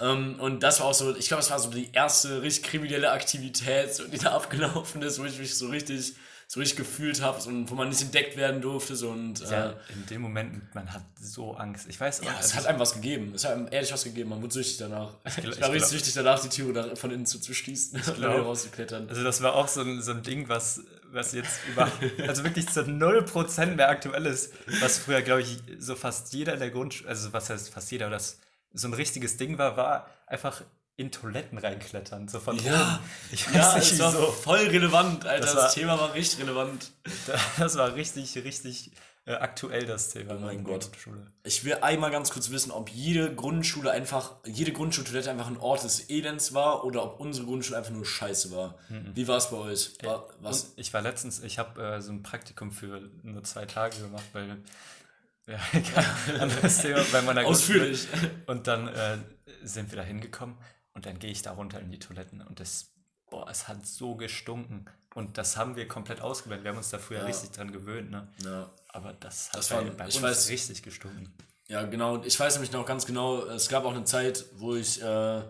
[0.00, 3.10] Ähm, und das war auch so, ich glaube, es war so die erste richtig kriminelle
[3.10, 6.14] Aktivität, so, die da abgelaufen ist, wo ich mich so richtig,
[6.52, 8.94] so richtig gefühlt habe und wo man nicht entdeckt werden durfte.
[8.94, 11.86] So, und äh, Ja, in dem Moment, man hat so Angst.
[11.88, 13.32] Ich weiß auch, ja, es also hat einem was gegeben.
[13.34, 14.28] Es hat einem ehrlich was gegeben.
[14.28, 15.14] Man wurde süchtig danach.
[15.24, 18.16] Ich, gl- war ich richtig süchtig danach, die Türe von innen zu, zu schließen und
[18.18, 19.08] wieder rauszuklettern.
[19.08, 21.90] Also das war auch so ein, so ein Ding, was, was jetzt über,
[22.28, 26.58] also wirklich zu 0% mehr aktuell ist, was früher, glaube ich, so fast jeder in
[26.60, 28.36] der Grundschule, also was heißt fast jeder, das
[28.74, 30.62] so ein richtiges Ding war, war einfach
[30.96, 33.04] in Toiletten reinklettern, so von Ja, oben.
[33.32, 34.26] Ich weiß Ja, nicht es war wieso.
[34.32, 35.40] voll relevant, Alter.
[35.46, 36.90] Das Das, war- Thema war richtig relevant.
[37.58, 38.92] Das war richtig, richtig
[39.24, 40.34] äh, aktuell, das Thema.
[40.36, 40.82] Oh mein in der Gott.
[40.92, 41.32] Grundschule.
[41.44, 45.84] Ich will einmal ganz kurz wissen, ob jede Grundschule einfach, jede Grundschultoilette einfach ein Ort
[45.84, 48.76] des Elends war oder ob unsere Grundschule einfach nur scheiße war.
[48.88, 49.92] Wie war es bei euch?
[50.02, 50.72] War, was?
[50.76, 54.58] Ich war letztens, ich habe äh, so ein Praktikum für nur zwei Tage gemacht, weil
[55.46, 57.90] ja, egal, anderes Thema bei meiner Grundschule.
[57.92, 58.08] Ausführlich.
[58.46, 59.18] Und dann äh,
[59.62, 60.56] sind wir da hingekommen
[60.94, 62.92] und dann gehe ich da runter in die Toiletten und das,
[63.30, 64.86] boah, es hat so gestunken.
[65.14, 66.64] Und das haben wir komplett ausgeblendet.
[66.64, 67.26] Wir haben uns da früher Ja.
[67.26, 68.28] richtig dran gewöhnt, ne?
[68.44, 68.70] Ja.
[68.88, 71.32] Aber das hat Das war- bei ich uns weiß- richtig gestunken.
[71.68, 72.22] Ja, genau.
[72.24, 75.42] Ich weiß nämlich noch ganz genau, es gab auch eine Zeit, wo ich, äh,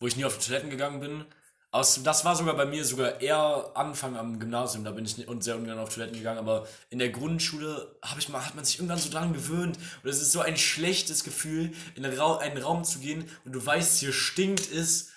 [0.00, 1.24] wo ich nie auf die Toiletten gegangen bin.
[1.74, 5.26] Aus, das war sogar bei mir sogar eher Anfang am Gymnasium, da bin ich nicht,
[5.30, 8.76] und sehr ungern auf Toiletten gegangen, aber in der Grundschule ich mal, hat man sich
[8.76, 9.78] irgendwann so dran gewöhnt.
[10.02, 13.52] Und es ist so ein schlechtes Gefühl, in einen, Ra einen Raum zu gehen und
[13.52, 15.08] du weißt, hier stinkt es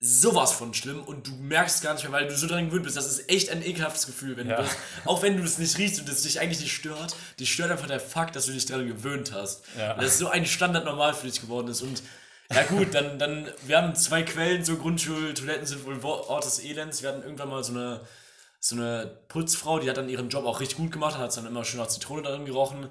[0.00, 2.96] sowas von schlimm und du merkst gar nicht mehr, weil du so dran gewöhnt bist.
[2.96, 4.56] Das ist echt ein ekelhaftes Gefühl, wenn Ja.
[4.56, 4.72] du das,
[5.04, 7.86] auch wenn du es nicht riechst und es dich eigentlich nicht stört, dich stört einfach
[7.86, 9.62] der Fakt, dass du dich daran gewöhnt hast.
[9.78, 9.94] Ja.
[9.94, 12.02] Und das so ein Standard normal für dich geworden ist und
[12.52, 16.62] ja gut, dann, dann, wir haben zwei Quellen, so Grundschultoiletten sind wohl Wo- Ort des
[16.62, 17.02] Elends.
[17.02, 18.00] Wir hatten irgendwann mal so eine,
[18.60, 21.64] so eine Putzfrau, die hat dann ihren Job auch richtig gut gemacht, hat dann immer
[21.64, 22.88] schön nach Zitrone darin gerochen.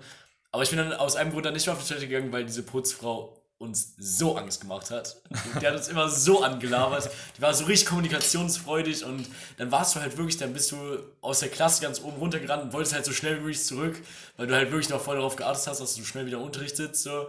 [0.52, 2.46] Aber ich bin dann aus einem Grund dann nicht mehr auf die Toilette gegangen, weil
[2.46, 5.16] diese Putzfrau uns so Angst gemacht hat.
[5.62, 7.10] Die hat uns immer so angelabert.
[7.38, 9.26] Die war so richtig kommunikationsfreudig und
[9.58, 10.78] dann warst du halt wirklich, dann bist du
[11.22, 13.96] aus der Klasse ganz oben runtergerannt und wolltest halt so schnell wie möglich zurück,
[14.36, 16.76] weil du halt wirklich noch voll darauf geachtet hast, dass du schnell wieder im Unterricht
[16.76, 17.04] sitzt.
[17.04, 17.28] So.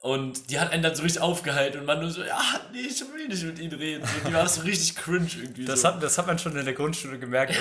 [0.00, 2.40] Und die hat einen dann so richtig aufgehalten und man nur so, ja,
[2.72, 4.02] nee, ich will nicht mit ihnen reden.
[4.02, 5.66] Und die war so richtig cringe irgendwie.
[5.66, 5.88] Das so.
[5.88, 7.54] hat, das hat man schon in der Grundschule gemerkt,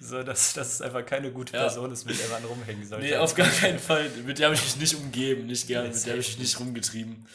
[0.00, 1.64] so, dass, dass es einfach keine gute Ja.
[1.64, 3.04] Person ist, mit der man rumhängen sollte.
[3.04, 4.08] Nee, auf gar keinen Fall.
[4.24, 5.88] Mit der habe ich mich nicht umgeben, nicht gerne.
[5.88, 7.26] Mit der habe ich mich nicht rumgetrieben.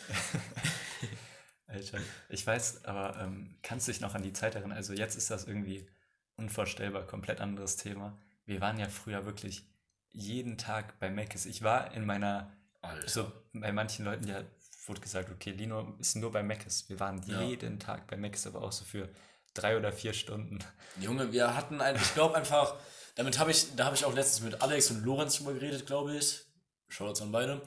[1.67, 1.99] Alter,
[2.29, 4.75] ich weiß, aber ähm, kannst du dich noch an die Zeit erinnern?
[4.75, 5.87] Also jetzt ist das irgendwie
[6.35, 8.17] unvorstellbar, komplett anderes Thema.
[8.45, 9.65] Wir waren ja früher wirklich
[10.09, 11.45] jeden Tag bei Mc's.
[11.45, 13.07] Ich war in meiner, Alter.
[13.09, 14.41] so bei manchen Leuten ja
[14.87, 16.89] wurde gesagt, okay, Lino ist nur bei Mc's.
[16.89, 17.41] Wir waren Ja.
[17.43, 19.09] jeden Tag bei Mc's, aber auch so für
[19.53, 20.59] drei oder vier Stunden.
[20.99, 22.75] Junge, wir hatten ein, ich glaube einfach,
[23.15, 26.15] damit habe ich, da habe ich auch letztens mit Alex und Lorenz drüber geredet, glaube
[26.15, 26.41] ich.
[26.87, 27.61] Schaut an beide.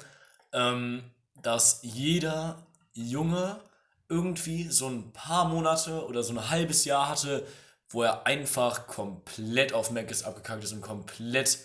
[0.53, 1.05] Ähm,
[1.43, 3.61] dass jeder Junge
[4.09, 7.47] irgendwie so ein paar Monate oder so ein halbes Jahr hatte,
[7.89, 11.59] wo er einfach komplett auf Mc's abgekackt ist und komplett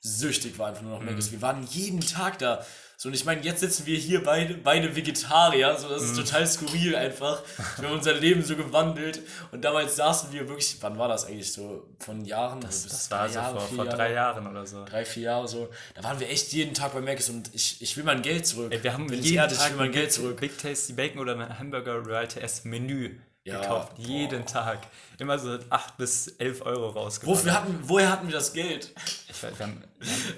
[0.00, 1.32] süchtig war einfach nur noch Mc's.
[1.32, 2.64] Wir waren jeden Tag da.
[3.00, 6.24] So, und ich meine, jetzt sitzen wir hier beide, beide Vegetarier, so, das ist Mhm.
[6.24, 7.42] total skurril einfach.
[7.78, 9.20] Wir haben unser Leben so gewandelt
[9.52, 11.86] und damals saßen wir wirklich, wann war das eigentlich so?
[12.00, 12.60] Von Jahren?
[12.60, 13.96] Das, Bis das war so Jahre, vor, vor Jahre?
[13.96, 14.84] drei Jahren oder so.
[14.84, 15.68] drei, vier Jahre so.
[15.94, 18.72] Da waren wir echt jeden Tag bei Macis und ich, ich will mein Geld zurück.
[18.72, 20.40] Ey, wir haben Bin ich jeden ehrlich, Tag ich will mein ein Geld zurück.
[20.40, 23.16] Big Tasty Bacon oder ein Hamburger Royal S Menü
[23.48, 23.96] Ja, gekauft.
[23.96, 24.02] boah.
[24.04, 24.86] Jeden Tag.
[25.18, 27.38] Immer so 8 bis 11 Euro rausgebracht.
[27.38, 28.92] Wofür hatten, woher hatten wir das Geld?
[29.28, 29.82] Ich, weiß, wir haben,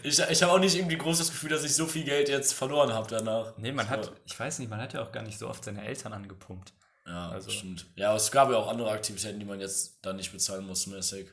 [0.03, 2.53] Ich, ich habe auch nicht irgendwie groß das Gefühl, dass ich so viel Geld jetzt
[2.55, 3.53] verloren habe danach.
[3.59, 3.93] nee, man So.
[3.93, 6.73] hat, ich weiß nicht, man hat ja auch gar nicht so oft seine Eltern angepumpt.
[7.07, 7.87] Ja, Also- stimmt.
[7.97, 11.29] Ja, es gab ja auch andere Aktivitäten, die man jetzt dann nicht bezahlen muss, mäßig.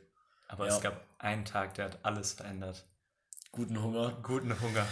[0.49, 0.75] Aber Ja.
[0.75, 2.83] es gab einen Tag, der hat alles verändert.
[3.51, 4.17] Guten Hunger.
[4.23, 4.85] Guten Hunger.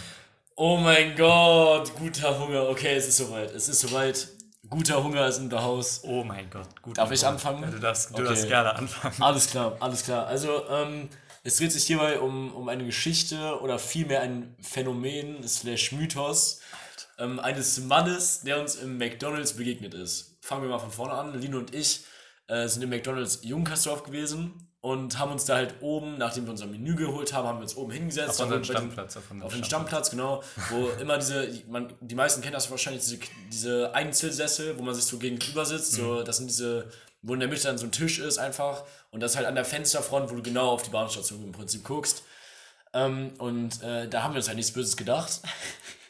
[0.54, 2.68] Oh mein Gott, guter Hunger.
[2.70, 3.52] Okay, es ist soweit.
[3.54, 4.28] Es ist soweit.
[4.68, 6.00] Guter Hunger ist in der Haus.
[6.04, 6.68] Oh mein Gott.
[6.94, 7.32] Darf ich Hunger.
[7.32, 7.62] anfangen?
[7.62, 8.24] Ja, du darfst, du Okay.
[8.24, 9.22] darfst gerne anfangen.
[9.22, 10.26] Alles klar, alles klar.
[10.26, 11.08] Also, ähm,
[11.44, 16.60] es dreht sich hierbei um, um eine Geschichte oder vielmehr ein Phänomen slash Mythos
[17.18, 20.36] ähm, eines Mannes, der uns im McDonalds begegnet ist.
[20.40, 21.40] Fangen wir mal von vorne an.
[21.40, 22.04] Lino und ich
[22.48, 26.68] äh, sind im McDonalds Junkersdorf gewesen und haben uns da halt oben, nachdem wir unser
[26.68, 28.40] Menü geholt haben, haben wir uns oben hingesetzt.
[28.40, 29.16] Auf unseren Stammplatz.
[29.16, 30.10] Auf, Auf den Stammplatz.
[30.10, 33.18] Genau, wo immer diese, man, die meisten kennen das wahrscheinlich, diese,
[33.50, 36.88] diese Einzelsessel, wo man sich so gegenüber sitzt, so, das sind diese,
[37.20, 39.64] wo in der Mitte dann so ein Tisch ist einfach und das halt an der
[39.64, 42.22] Fensterfront, wo du genau auf die Bahnstation im Prinzip guckst.
[42.92, 45.40] Ähm, und äh, da haben wir uns halt nichts Böses gedacht.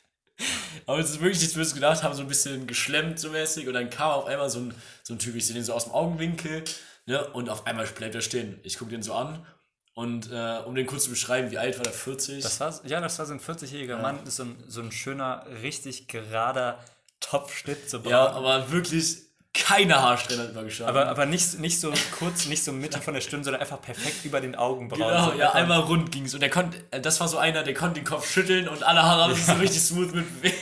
[0.85, 3.73] Aber uns ist wirklich nichts Böses gedacht, haben so ein bisschen geschlemmt so mäßig und
[3.73, 5.95] dann kam auf einmal so ein, so ein Typ, ich sehe den so aus dem
[5.95, 6.63] Augenwinkel,
[7.07, 8.61] ne, und auf einmal bleibt er stehen.
[8.63, 9.45] Ich gucke den so an
[9.95, 11.93] und äh, um den kurz zu beschreiben, wie alt war der?
[11.93, 12.43] 40?
[12.43, 15.47] Das war, ja, das war so ein 40-jähriger Mann, ist so ein, so ein schöner,
[15.63, 16.79] richtig gerader
[17.21, 18.01] Topfschnitt, so.
[18.01, 20.95] Ja, aber wirklich keine Haarsträhne hat übergestanden.
[20.95, 24.25] aber, aber nicht, nicht so kurz, nicht so Mitte von der Stirn, sondern einfach perfekt
[24.25, 25.01] über den Augenbrauen.
[25.01, 26.35] genau, so ja, einmal rund ging's.
[26.35, 29.03] Und der konnte, äh, das war so einer, der konnte den Kopf schütteln und alle
[29.03, 30.59] Haare haben sich so richtig smooth mit bewegt.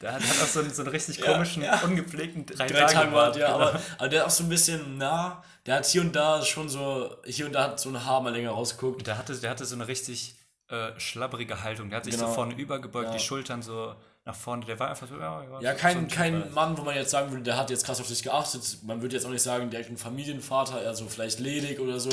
[0.00, 1.80] Der hat, hat auch so einen, so einen richtig Ja, komischen, ja.
[1.82, 3.58] ungepflegten drei, Drei Tage Bart, ja, genau.
[3.68, 6.68] aber, aber der hat auch so ein bisschen, na, der hat hier und da schon
[6.68, 9.06] so, hier und da hat so ein Haar mal länger rausgeguckt.
[9.06, 10.36] Der hatte, der hatte so eine richtig
[10.68, 11.88] äh, schlabbrige Haltung.
[11.90, 12.28] Der hat sich Genau.
[12.28, 13.12] so vorne übergebeugt, Ja.
[13.16, 14.64] die Schultern so nach vorne.
[14.66, 16.54] Der war einfach so, ja, ja, Ja, so, kein, so kein halt.
[16.54, 18.78] Mann, wo man jetzt sagen würde, der hat jetzt krass auf sich geachtet.
[18.84, 22.10] Man würde jetzt auch nicht sagen, direkt ein Familienvater, eher so vielleicht ledig oder so.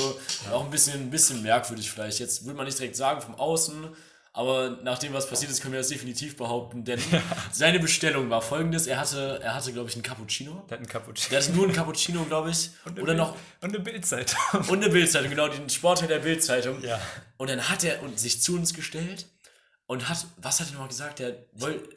[0.52, 2.18] Auch ein bisschen, ein bisschen merkwürdig vielleicht.
[2.18, 3.94] Jetzt würde man nicht direkt sagen vom Außen,
[4.36, 6.84] aber nach dem, was passiert ist, können wir das definitiv behaupten.
[6.84, 7.00] Denn
[7.52, 10.62] seine Bestellung war folgendes: Er hatte, er hatte glaube ich, einen Cappuccino.
[10.68, 11.30] Der hat einen Cappuccino.
[11.30, 12.70] Der hatte nur einen Cappuccino, glaube ich.
[12.84, 13.36] Und eine Oder Bild- noch.
[13.62, 14.38] Und eine Bildzeitung.
[14.68, 16.82] Und eine Bildzeitung, genau, den Sportteil der Bildzeitung.
[16.82, 17.00] Ja.
[17.38, 19.26] Und dann hat er sich zu uns gestellt
[19.86, 21.20] und hat, was hat er nochmal gesagt?
[21.20, 21.28] Der,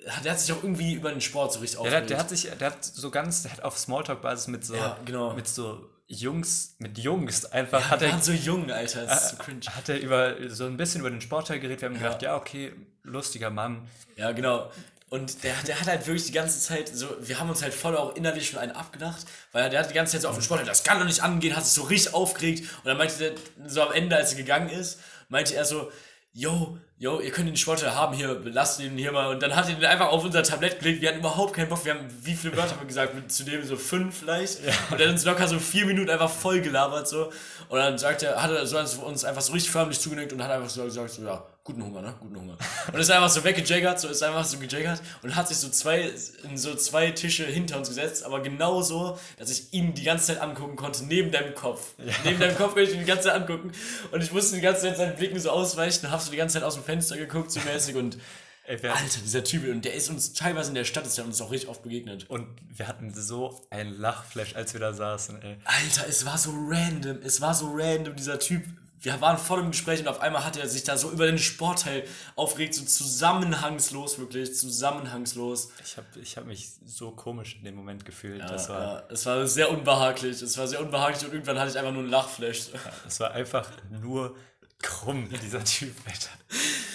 [0.08, 2.10] hat, der hat sich auch irgendwie über den Sport so richtig Der, hat- aufgeregt.
[2.12, 5.34] der hat sich, der hat so ganz, der hat auf Smalltalk-Basis mit so, Ja, genau.
[5.34, 9.26] mit so Jungs, mit Jungs einfach, hat hat er er, waren so jung, Alter, das
[9.26, 9.62] ist so cringe.
[9.68, 11.82] hat er über, so ein bisschen über den Sportteil geredet.
[11.82, 13.88] Wir haben gedacht, ja, okay, lustiger Mann.
[14.16, 14.72] Ja, genau.
[15.10, 17.96] Und der, der hat halt wirklich die ganze Zeit so, wir haben uns halt voll
[17.96, 20.68] auch innerlich schon einen abgedacht, weil der hat die ganze Zeit so auf den Sport,
[20.68, 22.68] das kann doch nicht angehen, hat sich so richtig aufgeregt.
[22.80, 25.92] Und dann meinte der, so am Ende, als er gegangen ist, meinte er so,
[26.34, 29.28] yo, yo, ihr könnt den Sportler haben hier, lasst ihn hier mal.
[29.30, 31.84] Und dann hat er den einfach auf unser Tablett gelegt, wir hatten überhaupt keinen Bock,
[31.86, 34.60] wir haben, wie viele Wörter haben wir gesagt, Mit- zu dem so fünf vielleicht.
[34.92, 37.32] Und er hat uns locker so vier Minuten einfach voll gelabert so.
[37.70, 40.52] Und dann sagt er, hat er so uns einfach so richtig förmlich zugenickt und hat
[40.52, 42.14] einfach so gesagt, so, ja, guten Hunger, ne?
[42.20, 42.58] Guten Hunger.
[42.92, 46.12] Und ist einfach so weggejaggert, so ist einfach so gejaggert und hat sich so zwei,
[46.44, 50.28] in so zwei Tische hinter uns gesetzt, aber genau so, dass ich ihn die ganze
[50.28, 51.94] Zeit angucken konnte, neben deinem Kopf.
[52.24, 53.72] Neben deinem Kopf konnte ich ihn die ganze Zeit angucken
[54.12, 56.54] und ich musste die ganze Zeit seinen Blicken so ausweichen und hab so die ganze
[56.56, 58.18] Zeit aus dem Fenster geguckt, so mäßig und
[58.66, 61.42] Ey, Alter, dieser Typ, und der ist uns teilweise in der Stadt, ist der uns
[61.42, 62.30] auch richtig oft begegnet.
[62.30, 65.58] und wir hatten so ein Lachflash, als wir da saßen, ey.
[65.64, 68.64] Alter, es war so random, es war so random, dieser Typ.
[69.02, 71.38] Wir waren voll im Gespräch und auf einmal hat er sich da so über den
[71.38, 72.04] Sportteil
[72.36, 75.72] aufgeregt, so zusammenhangslos, wirklich, zusammenhangslos.
[75.84, 78.40] Ich habe ich hab mich so komisch in dem Moment gefühlt.
[78.40, 81.72] Ja, das, war, ja, es war sehr unbehaglich, es war sehr unbehaglich und irgendwann hatte
[81.72, 82.70] ich einfach nur einen Lachflash.
[83.04, 84.36] das war einfach nur
[84.80, 86.30] krumm, dieser Typ, Alter.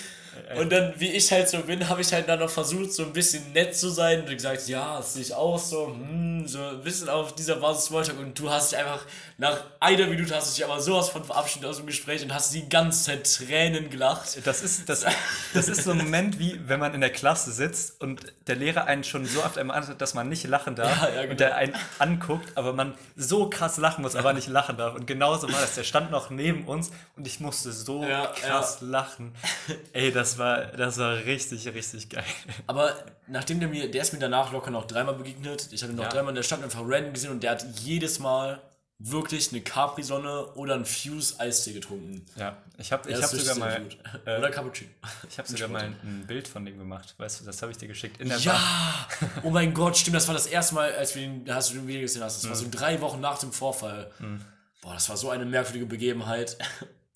[0.59, 3.12] Und dann, wie ich halt so bin, habe ich halt dann noch versucht, so ein
[3.12, 6.83] bisschen nett zu sein und gesagt, ja, das sehe ich auch so, hm, so ein
[6.83, 9.01] bisschen auf dieser Basis Smalltalk und du hast dich einfach,
[9.38, 12.55] nach einer Minute hast du dich aber sowas von verabschiedet aus dem Gespräch und hast
[12.55, 14.38] die ganze Zeit Tränen gelacht.
[14.47, 15.05] Das ist, das,
[15.55, 18.85] das ist so ein Moment, wie wenn man in der Klasse sitzt und der Lehrer
[18.87, 21.33] einen schon so oft einmal anschaut, dass man nicht lachen darf Ja, ja, genau.
[21.33, 24.94] und der einen anguckt, aber man so krass lachen muss, aber nicht lachen darf.
[24.94, 25.75] Und genauso war das.
[25.75, 29.35] Der stand noch neben uns und ich musste so Ja, krass lachen.
[29.92, 32.24] Ey, das war, das war richtig, richtig geil.
[32.66, 32.94] Aber
[33.26, 35.68] nachdem der mir, der ist mir danach locker noch dreimal begegnet.
[35.72, 36.10] Ich habe ihn noch Ja.
[36.10, 38.60] dreimal in der Stadt einfach random gesehen und der hat jedes Mal
[39.00, 42.24] wirklich eine Capri-Sonne oder ein Fuse-Eistee getrunken.
[42.37, 43.82] Ja, ich habe ich Das hab sogar mal,
[44.24, 44.88] äh, oder Cappuccino.
[45.28, 47.14] ich hab sogar mal ein Bild von dem gemacht.
[47.18, 48.20] Weißt du, das habe ich dir geschickt.
[48.20, 48.42] In der Bar.
[48.44, 49.08] Ja!
[49.42, 51.88] Oh mein Gott, stimmt, das war das erste Mal, als wir ihn, hast du den
[51.88, 52.42] Video gesehen hast.
[52.42, 54.10] Das war so drei Wochen nach dem Vorfall.
[54.80, 56.56] Boah, das war so eine merkwürdige Begebenheit.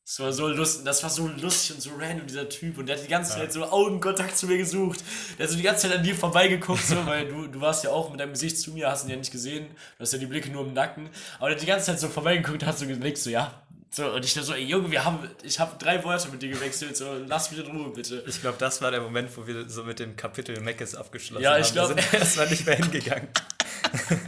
[0.08, 2.78] Das war so lustig, das war so lustig und so random, dieser Typ.
[2.78, 5.04] Und der hat die ganze Zeit so Augenkontakt zu mir gesucht.
[5.38, 7.90] Der hat so die ganze Zeit an dir vorbeigeguckt, so, weil du, du warst ja
[7.90, 9.66] auch mit deinem Gesicht zu mir, hast ihn ja nicht gesehen.
[9.98, 11.10] Du hast ja die Blicke nur im Nacken.
[11.38, 13.62] Aber der hat die ganze Zeit so vorbeigeguckt, hat so genickt, so, ja.
[13.90, 16.48] So, und ich dachte so, ey Junge, wir haben, ich habe drei Worte mit dir
[16.48, 18.24] gewechselt, so, lass mich in Ruhe, bitte.
[18.26, 21.52] Ich glaube, das war der Moment, wo wir so mit dem Kapitel Meckes abgeschlossen Ja,
[21.52, 21.60] haben.
[21.60, 23.28] ich glaub- Wir sind erstmal nicht mehr hingegangen.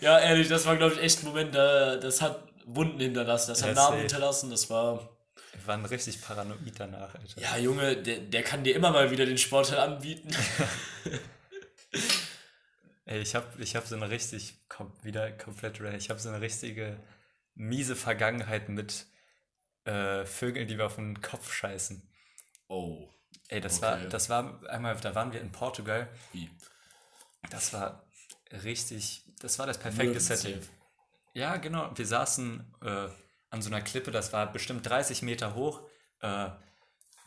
[0.00, 2.38] Ja, ehrlich, das war, glaube ich, echt ein Moment, da, das hat
[2.74, 4.00] Wunden hinterlassen, das hat Ja, Narben safe.
[4.00, 5.08] hinterlassen, das war.
[5.52, 7.40] Wir waren richtig paranoid danach, Alter.
[7.40, 10.28] Ja, Junge, der, der kann dir immer mal wieder den Sportteil anbieten.
[13.06, 16.28] Ey, ich habe ich hab so eine richtig, kom wieder komplett rare, ich habe so
[16.28, 16.98] eine richtige
[17.54, 19.06] miese Vergangenheit mit
[19.84, 22.02] äh, Vögeln, die wir auf den Kopf scheißen.
[22.68, 23.08] Oh.
[23.48, 23.86] Ey, das Okay.
[23.86, 26.50] war, das war einmal, da waren wir in Portugal, Wie?
[27.50, 28.04] das war
[28.62, 30.60] richtig, das war das perfekte Setting.
[31.38, 31.90] Ja, genau.
[31.94, 33.08] Wir saßen äh,
[33.50, 35.82] an so einer Klippe, das war bestimmt 30 Meter hoch.
[36.20, 36.48] Äh,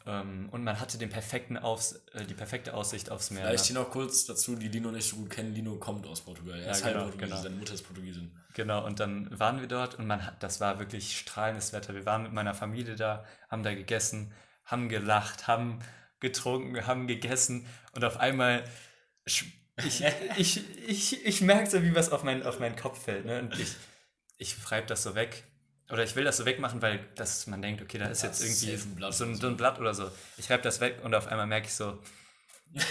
[0.06, 3.45] ähm, und man hatte den perfekten Aufs äh, die perfekte Aussicht aufs Meer.
[3.45, 3.67] Vielleicht ne?
[3.67, 5.54] hier noch kurz dazu, die Lino nicht so gut kennen.
[5.54, 6.60] Lino kommt aus Portugal.
[6.60, 7.41] Er ist genau, halb Portugiese, genau.
[7.41, 8.38] seine Mutter ist Portugiesin.
[8.54, 11.93] Genau, und dann waren wir dort und man hat, das war wirklich strahlendes Wetter.
[11.93, 14.34] Wir waren mit meiner Familie da, haben da gegessen,
[14.65, 15.80] haben gelacht, haben
[16.19, 18.65] getrunken, haben gegessen und auf einmal
[19.28, 19.52] sch-
[19.86, 20.04] ich,
[20.38, 23.26] ich, ich, ich merke so, wie was auf, mein, auf meinen Kopf fällt.
[23.26, 23.39] Ne?
[23.39, 23.76] Und ich,
[24.41, 25.43] ich reibe das so weg.
[25.91, 28.63] Oder ich will das so wegmachen, weil das, man denkt, okay, da ist jetzt ist
[28.63, 30.10] irgendwie safe ein so, ein, so ein Blatt oder so.
[30.38, 32.01] Ich reibe das weg und auf einmal merke ich so,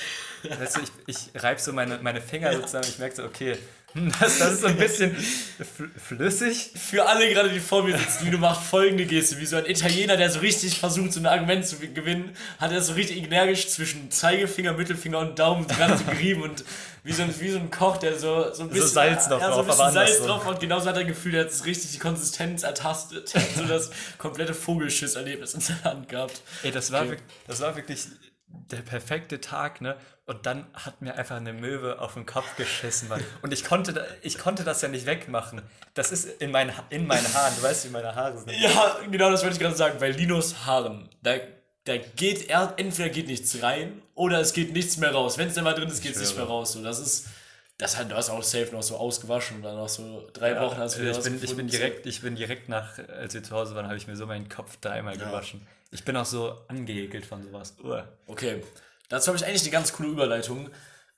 [0.43, 3.57] weißt du, ich, ich reibe so meine, meine Finger sozusagen, ich merke so, okay,
[3.93, 6.71] hm, das, das ist so ein bisschen fl flüssig.
[6.77, 9.39] Für alle gerade, die vor mir sitzen, Lino macht folgende Geste.
[9.41, 12.81] Wie so ein Italiener, der so richtig versucht, so ein Argument zu gewinnen, hat er
[12.83, 16.65] so richtig energisch zwischen Zeigefinger, Mittelfinger und Daumen dran so gerieben und
[17.03, 19.47] wie so, ein, wie so ein Koch, der so, so ein bisschen Salz noch ja,
[19.53, 20.27] so ein drauf, bisschen anders Salz so.
[20.27, 23.35] drauf und genauso hat er gefühlt, er hat es richtig die Konsistenz ertastet.
[23.35, 26.43] Er hat so das komplette Vogelschiss-Erlebnis in seiner Hand gehabt.
[26.63, 27.17] Ey, das war, Okay.
[27.49, 28.07] das war wirklich
[28.49, 29.97] der perfekte Tag, ne?
[30.31, 33.21] Und dann hat mir einfach eine Möwe auf den Kopf geschissen, Mann.
[33.43, 35.61] Und ich konnte, ich konnte das ja nicht wegmachen.
[35.95, 37.53] Das ist in meinen, Ha- in meinen Haaren.
[37.57, 38.53] Du weißt, wie meine Haare sind.
[38.53, 39.99] Ja, genau das wollte ich gerade sagen.
[39.99, 41.35] Bei Linos Haaren, da,
[41.83, 45.37] da geht er, entweder geht nichts rein oder es geht nichts mehr raus.
[45.37, 46.75] Wenn es dann mal drin ist, geht es nicht mehr raus.
[46.75, 47.27] So, das ist,
[47.79, 50.79] das hat, du hast auch safe noch so ausgewaschen und dann noch so drei Wochen
[50.79, 53.53] hast du wieder ich, bin, ich, bin direkt, ich bin direkt nach, als wir zu
[53.57, 55.67] Hause waren, habe ich mir so meinen Kopf dreimal gewaschen.
[55.91, 57.75] Ich bin auch so angeekelt von sowas.
[57.83, 58.07] Uah.
[58.29, 58.63] Okay,
[59.11, 60.71] dazu habe ich eigentlich eine ganz coole Überleitung.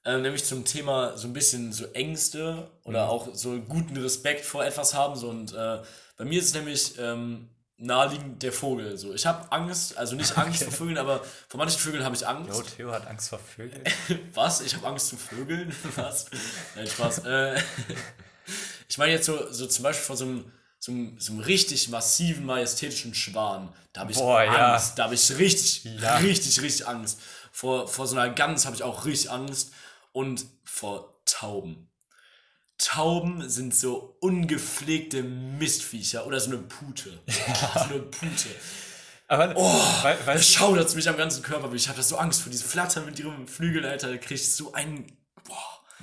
[0.04, 4.64] Ähm, nämlich zum Thema so ein bisschen so Ängste oder auch so guten Respekt vor
[4.64, 5.14] etwas haben.
[5.14, 5.80] So, und äh,
[6.16, 8.96] bei mir ist es nämlich ähm, naheliegend der Vogel.
[8.96, 12.26] So, ich habe Angst, also nicht Angst vor Vögeln, aber vor manchen Vögeln habe ich
[12.26, 12.50] Angst.
[12.58, 13.82] Jo, Theo hat Angst vor Vögeln.
[14.34, 14.60] Was?
[14.60, 15.72] Ich habe Angst zu Vögeln?
[15.96, 16.26] Was?
[16.74, 17.18] Nein, Spaß.
[17.26, 17.60] Äh,
[18.88, 21.88] ich meine jetzt so, so zum Beispiel vor so einem, so, einem, so einem richtig
[21.90, 23.72] massiven, majestätischen Schwan.
[23.92, 24.74] Da habe ich Boah, ja.
[24.74, 24.98] Angst.
[24.98, 26.16] Da habe ich richtig, Ja.
[26.16, 27.20] richtig, richtig Angst.
[27.52, 29.72] Vor, vor so einer Gans habe ich auch richtig Angst.
[30.12, 31.88] Und vor Tauben.
[32.78, 37.20] Tauben sind so ungepflegte Mistviecher oder so eine Pute.
[37.74, 38.48] So eine Pute.
[39.28, 41.72] Aber Oh, wei- Das weißt, schaudert mich am ganzen Körper.
[41.72, 44.10] Ich habe da so Angst vor diesem Flattern mit ihrem Flügel, Alter.
[44.10, 45.16] Da krieg ich so einen.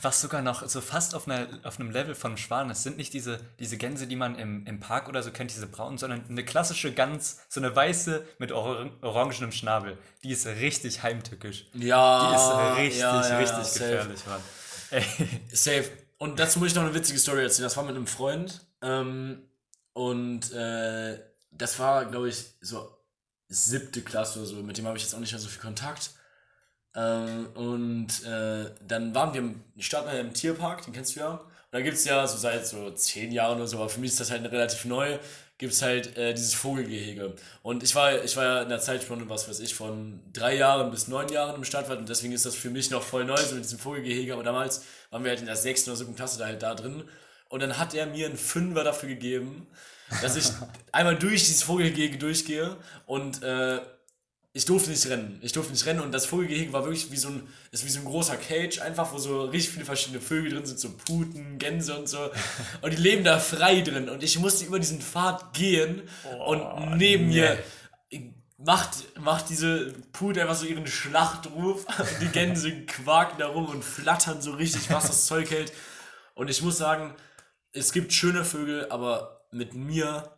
[0.02, 3.14] Was sogar noch so fast auf, einer, auf einem Level von Schwan ist, sind nicht
[3.14, 6.46] diese, diese Gänse, die man im, im Park oder so kennt, diese braunen, sondern eine
[6.46, 9.98] klassische Gans, so eine weiße mit or orangenem Schnabel.
[10.24, 11.68] Die ist richtig heimtückisch.
[11.74, 12.30] Ja.
[12.30, 13.86] Die ist richtig, ja, ja, richtig safe.
[13.92, 14.42] gefährlich, Mann.
[14.92, 15.04] Ey,
[15.52, 15.90] Safe.
[16.18, 17.66] Und dazu muss ich noch eine witzige Story erzählen.
[17.66, 18.62] Das war mit einem Freund.
[18.82, 19.44] Ähm,
[19.94, 21.20] und äh,
[21.52, 22.98] das war, glaube ich, so
[23.48, 24.56] siebte Klasse oder so.
[24.58, 26.12] Mit dem habe ich jetzt auch nicht mehr so viel Kontakt.
[26.96, 31.20] Ähm, und äh, dann waren wir im, ich starten wir im Tierpark, den kennst du
[31.20, 31.32] ja.
[31.32, 34.12] Und da gibt es ja so seit so zehn Jahren oder so, aber für mich
[34.12, 35.20] ist das halt relativ neu,
[35.60, 37.36] gibt es halt äh, dieses Vogelgehege.
[37.62, 40.90] Und ich war, ich war ja in der Zeitspanne, was weiß ich, von drei Jahren
[40.90, 43.56] bis neun Jahren im Stadtwald und deswegen ist das für mich noch voll neu, so
[43.56, 44.34] mit diesem Vogelgehege.
[44.34, 47.04] Aber damals waren wir halt in der sechsten oder siebten Klasse da halt da drin.
[47.50, 49.68] Und dann hat er mir einen Fünfer dafür gegeben,
[50.22, 50.46] dass ich
[50.92, 53.80] einmal durch dieses Vogelgehege durchgehe und äh,
[54.54, 55.40] ich durfte nicht rennen.
[55.42, 58.00] Ich durfte nicht rennen und das Vogelgehege war wirklich wie so ein, ist wie so
[58.00, 61.98] ein großer Cage, einfach, wo so richtig viele verschiedene Vögel drin sind, so Puten, Gänse
[61.98, 62.30] und so.
[62.82, 64.10] Und die leben da frei drin.
[64.10, 66.02] Und ich musste über diesen Pfad gehen
[66.46, 67.60] und neben mir
[68.58, 73.84] macht, macht diese Pute einfach so ihren Schlachtruf und die Gänse quaken da rum und
[73.84, 75.72] flattern so richtig, was das Zeug hält.
[76.36, 77.16] Und ich muss sagen,
[77.72, 80.30] es gibt schöne Vögel, aber mit mir,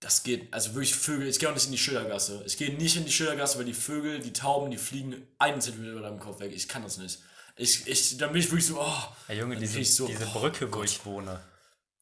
[0.00, 2.42] das geht, also wirklich Vögel, ich gehe auch nicht in die Schildergasse.
[2.46, 5.92] Ich gehe nicht in die Schildergasse, weil die Vögel, die Tauben, die fliegen einen Zentimeter
[5.92, 6.52] über deinem Kopf weg.
[6.54, 7.18] Ich kann das nicht.
[7.56, 10.72] Ich, ich, dann bin ich wirklich so, oh, Ja, Junge, diese, so, diese oh, Brücke,
[10.72, 11.40] wo ich wohne.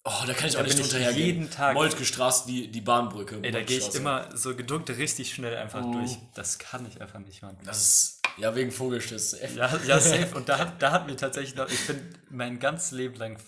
[0.05, 1.27] oh, da kann ich Da auch nicht drunter hergehen.
[1.27, 3.41] jeden Tag- Moltke Straße, die, die Bahnbrücke.
[3.43, 5.93] Ey, da gehe ich immer so geduckt richtig schnell einfach Oh.
[5.95, 6.17] durch.
[6.35, 7.57] Das kann ich einfach nicht, Mann.
[7.65, 9.37] Das ist, ja, wegen Vogelschiss.
[9.57, 10.35] Ja, ja, safe.
[10.35, 13.39] Und da, hat- da hat mir tatsächlich noch, ich bin mein ganzes Leben lang,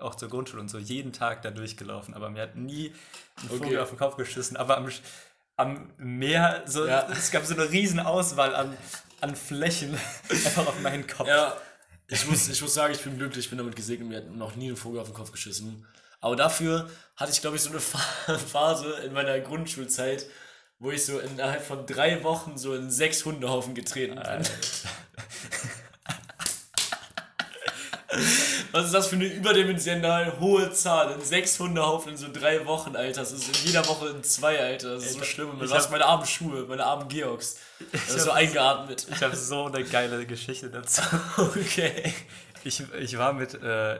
[0.00, 2.14] auch zur Grundschule und so, jeden Tag da durchgelaufen.
[2.14, 2.92] Aber mir hat nie
[3.42, 3.78] ein Vogel Okay.
[3.78, 4.56] auf den Kopf geschissen.
[4.56, 4.88] Aber am,
[5.56, 7.08] am Meer, so, Ja.
[7.10, 8.76] es gab so eine riesen Auswahl an,
[9.20, 9.96] an Flächen
[10.28, 11.28] einfach auf meinen Kopf.
[11.28, 11.56] Ja,
[12.08, 14.56] ich muss, ich muss sagen, ich bin glücklich, ich bin damit gesegnet, mir hat noch
[14.56, 15.86] nie ein Vogel auf den Kopf geschissen.
[16.20, 20.26] Aber dafür hatte ich, glaube ich, so eine Pha- Phase in meiner Grundschulzeit,
[20.78, 24.24] wo ich so innerhalb von drei Wochen so in sechs Hundehaufen getreten bin.
[28.72, 31.12] Was ist das für eine überdimensional hohe Zahl?
[31.12, 33.20] In sechs Hundehaufen in so drei Wochen, Alter.
[33.20, 34.94] Das ist in jeder Woche in zwei, Alter.
[34.94, 35.50] Das ist so schlimm.
[35.54, 37.56] Was hab- meine armen Schuhe, meine armen Georgs.
[37.92, 39.06] Das ist so eingeatmet.
[39.10, 41.02] Ich habe so eine geile Geschichte dazu.
[41.38, 42.12] Okay.
[42.66, 43.98] Ich, ich war mit, äh,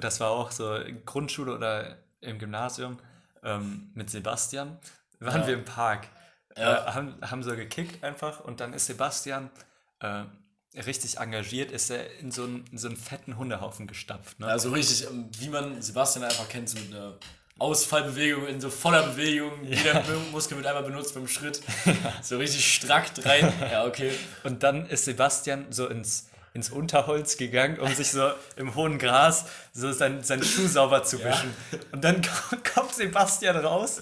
[0.00, 2.98] das war auch so Grundschule oder im Gymnasium,
[3.42, 4.78] ähm, mit Sebastian,
[5.20, 5.46] waren Ja.
[5.48, 6.06] wir im Park,
[6.56, 6.86] Ja.
[6.88, 9.50] äh, haben, haben so gekickt einfach und dann ist Sebastian
[10.00, 10.24] äh,
[10.80, 14.38] richtig engagiert, ist er in so einen, in so einen fetten Hundehaufen gestapft.
[14.38, 14.46] Ne?
[14.46, 17.18] Also richtig, ähm, wie man Sebastian einfach kennt, so eine
[17.58, 21.60] Ausfallbewegung in so voller Bewegung, jeder Muskel wird einmal benutzt beim Schritt.
[22.22, 23.52] So richtig strackt rein.
[23.60, 24.12] Ja, okay.
[24.44, 29.46] Und dann ist Sebastian so ins, ins Unterholz gegangen, um sich so im hohen Gras
[29.72, 31.52] so sein, seinen Schuh sauber zu wischen.
[31.90, 34.00] Und dann ko- kommt Sebastian raus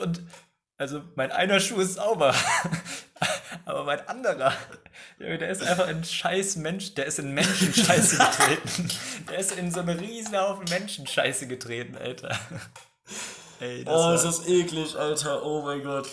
[0.00, 0.22] und
[0.78, 2.34] also mein einer Schuh ist sauber,
[3.66, 4.52] aber mein anderer,
[5.18, 8.88] der ist einfach ein scheiß Mensch, der ist in Menschenscheiße getreten.
[9.28, 12.38] Der ist in so einen riesen Haufen Menschenscheiße getreten, Alter.
[13.60, 15.44] Ey, das Oh, war- ist das eklig, Alter.
[15.44, 16.08] Oh mein Gott.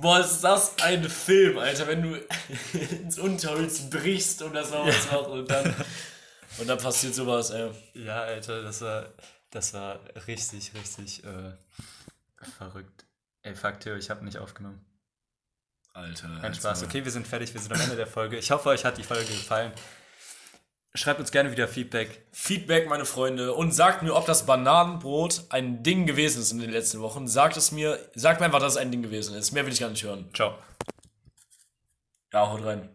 [0.00, 2.14] Boah, ist das ein Film, Alter, wenn du
[3.02, 5.74] ins Unterholz brichst, um das sauber zu machen und dann,
[6.58, 7.70] und dann passiert sowas, ey.
[7.94, 9.06] Ja, Alter, das war,
[9.50, 9.98] das war
[10.28, 11.50] richtig, richtig äh,
[12.46, 13.06] verrückt.
[13.42, 14.84] Ey, fuck, Theo, ich habe nicht aufgenommen.
[15.92, 16.38] Alter.
[16.40, 16.84] Kein Spaß.
[16.84, 18.38] Okay, wir sind fertig, wir sind am Ende der Folge.
[18.38, 19.72] Ich hoffe, euch hat die Folge gefallen.
[20.94, 22.26] Schreibt uns gerne wieder Feedback.
[22.32, 26.70] Feedback, meine Freunde, und sagt mir, ob das Bananenbrot ein Ding gewesen ist in den
[26.70, 27.28] letzten Wochen.
[27.28, 29.52] Sagt es mir, sagt mir einfach, dass es ein Ding gewesen ist.
[29.52, 30.28] Mehr will ich gar nicht hören.
[30.34, 30.58] Ciao.
[32.32, 32.90] Ja, haut rein.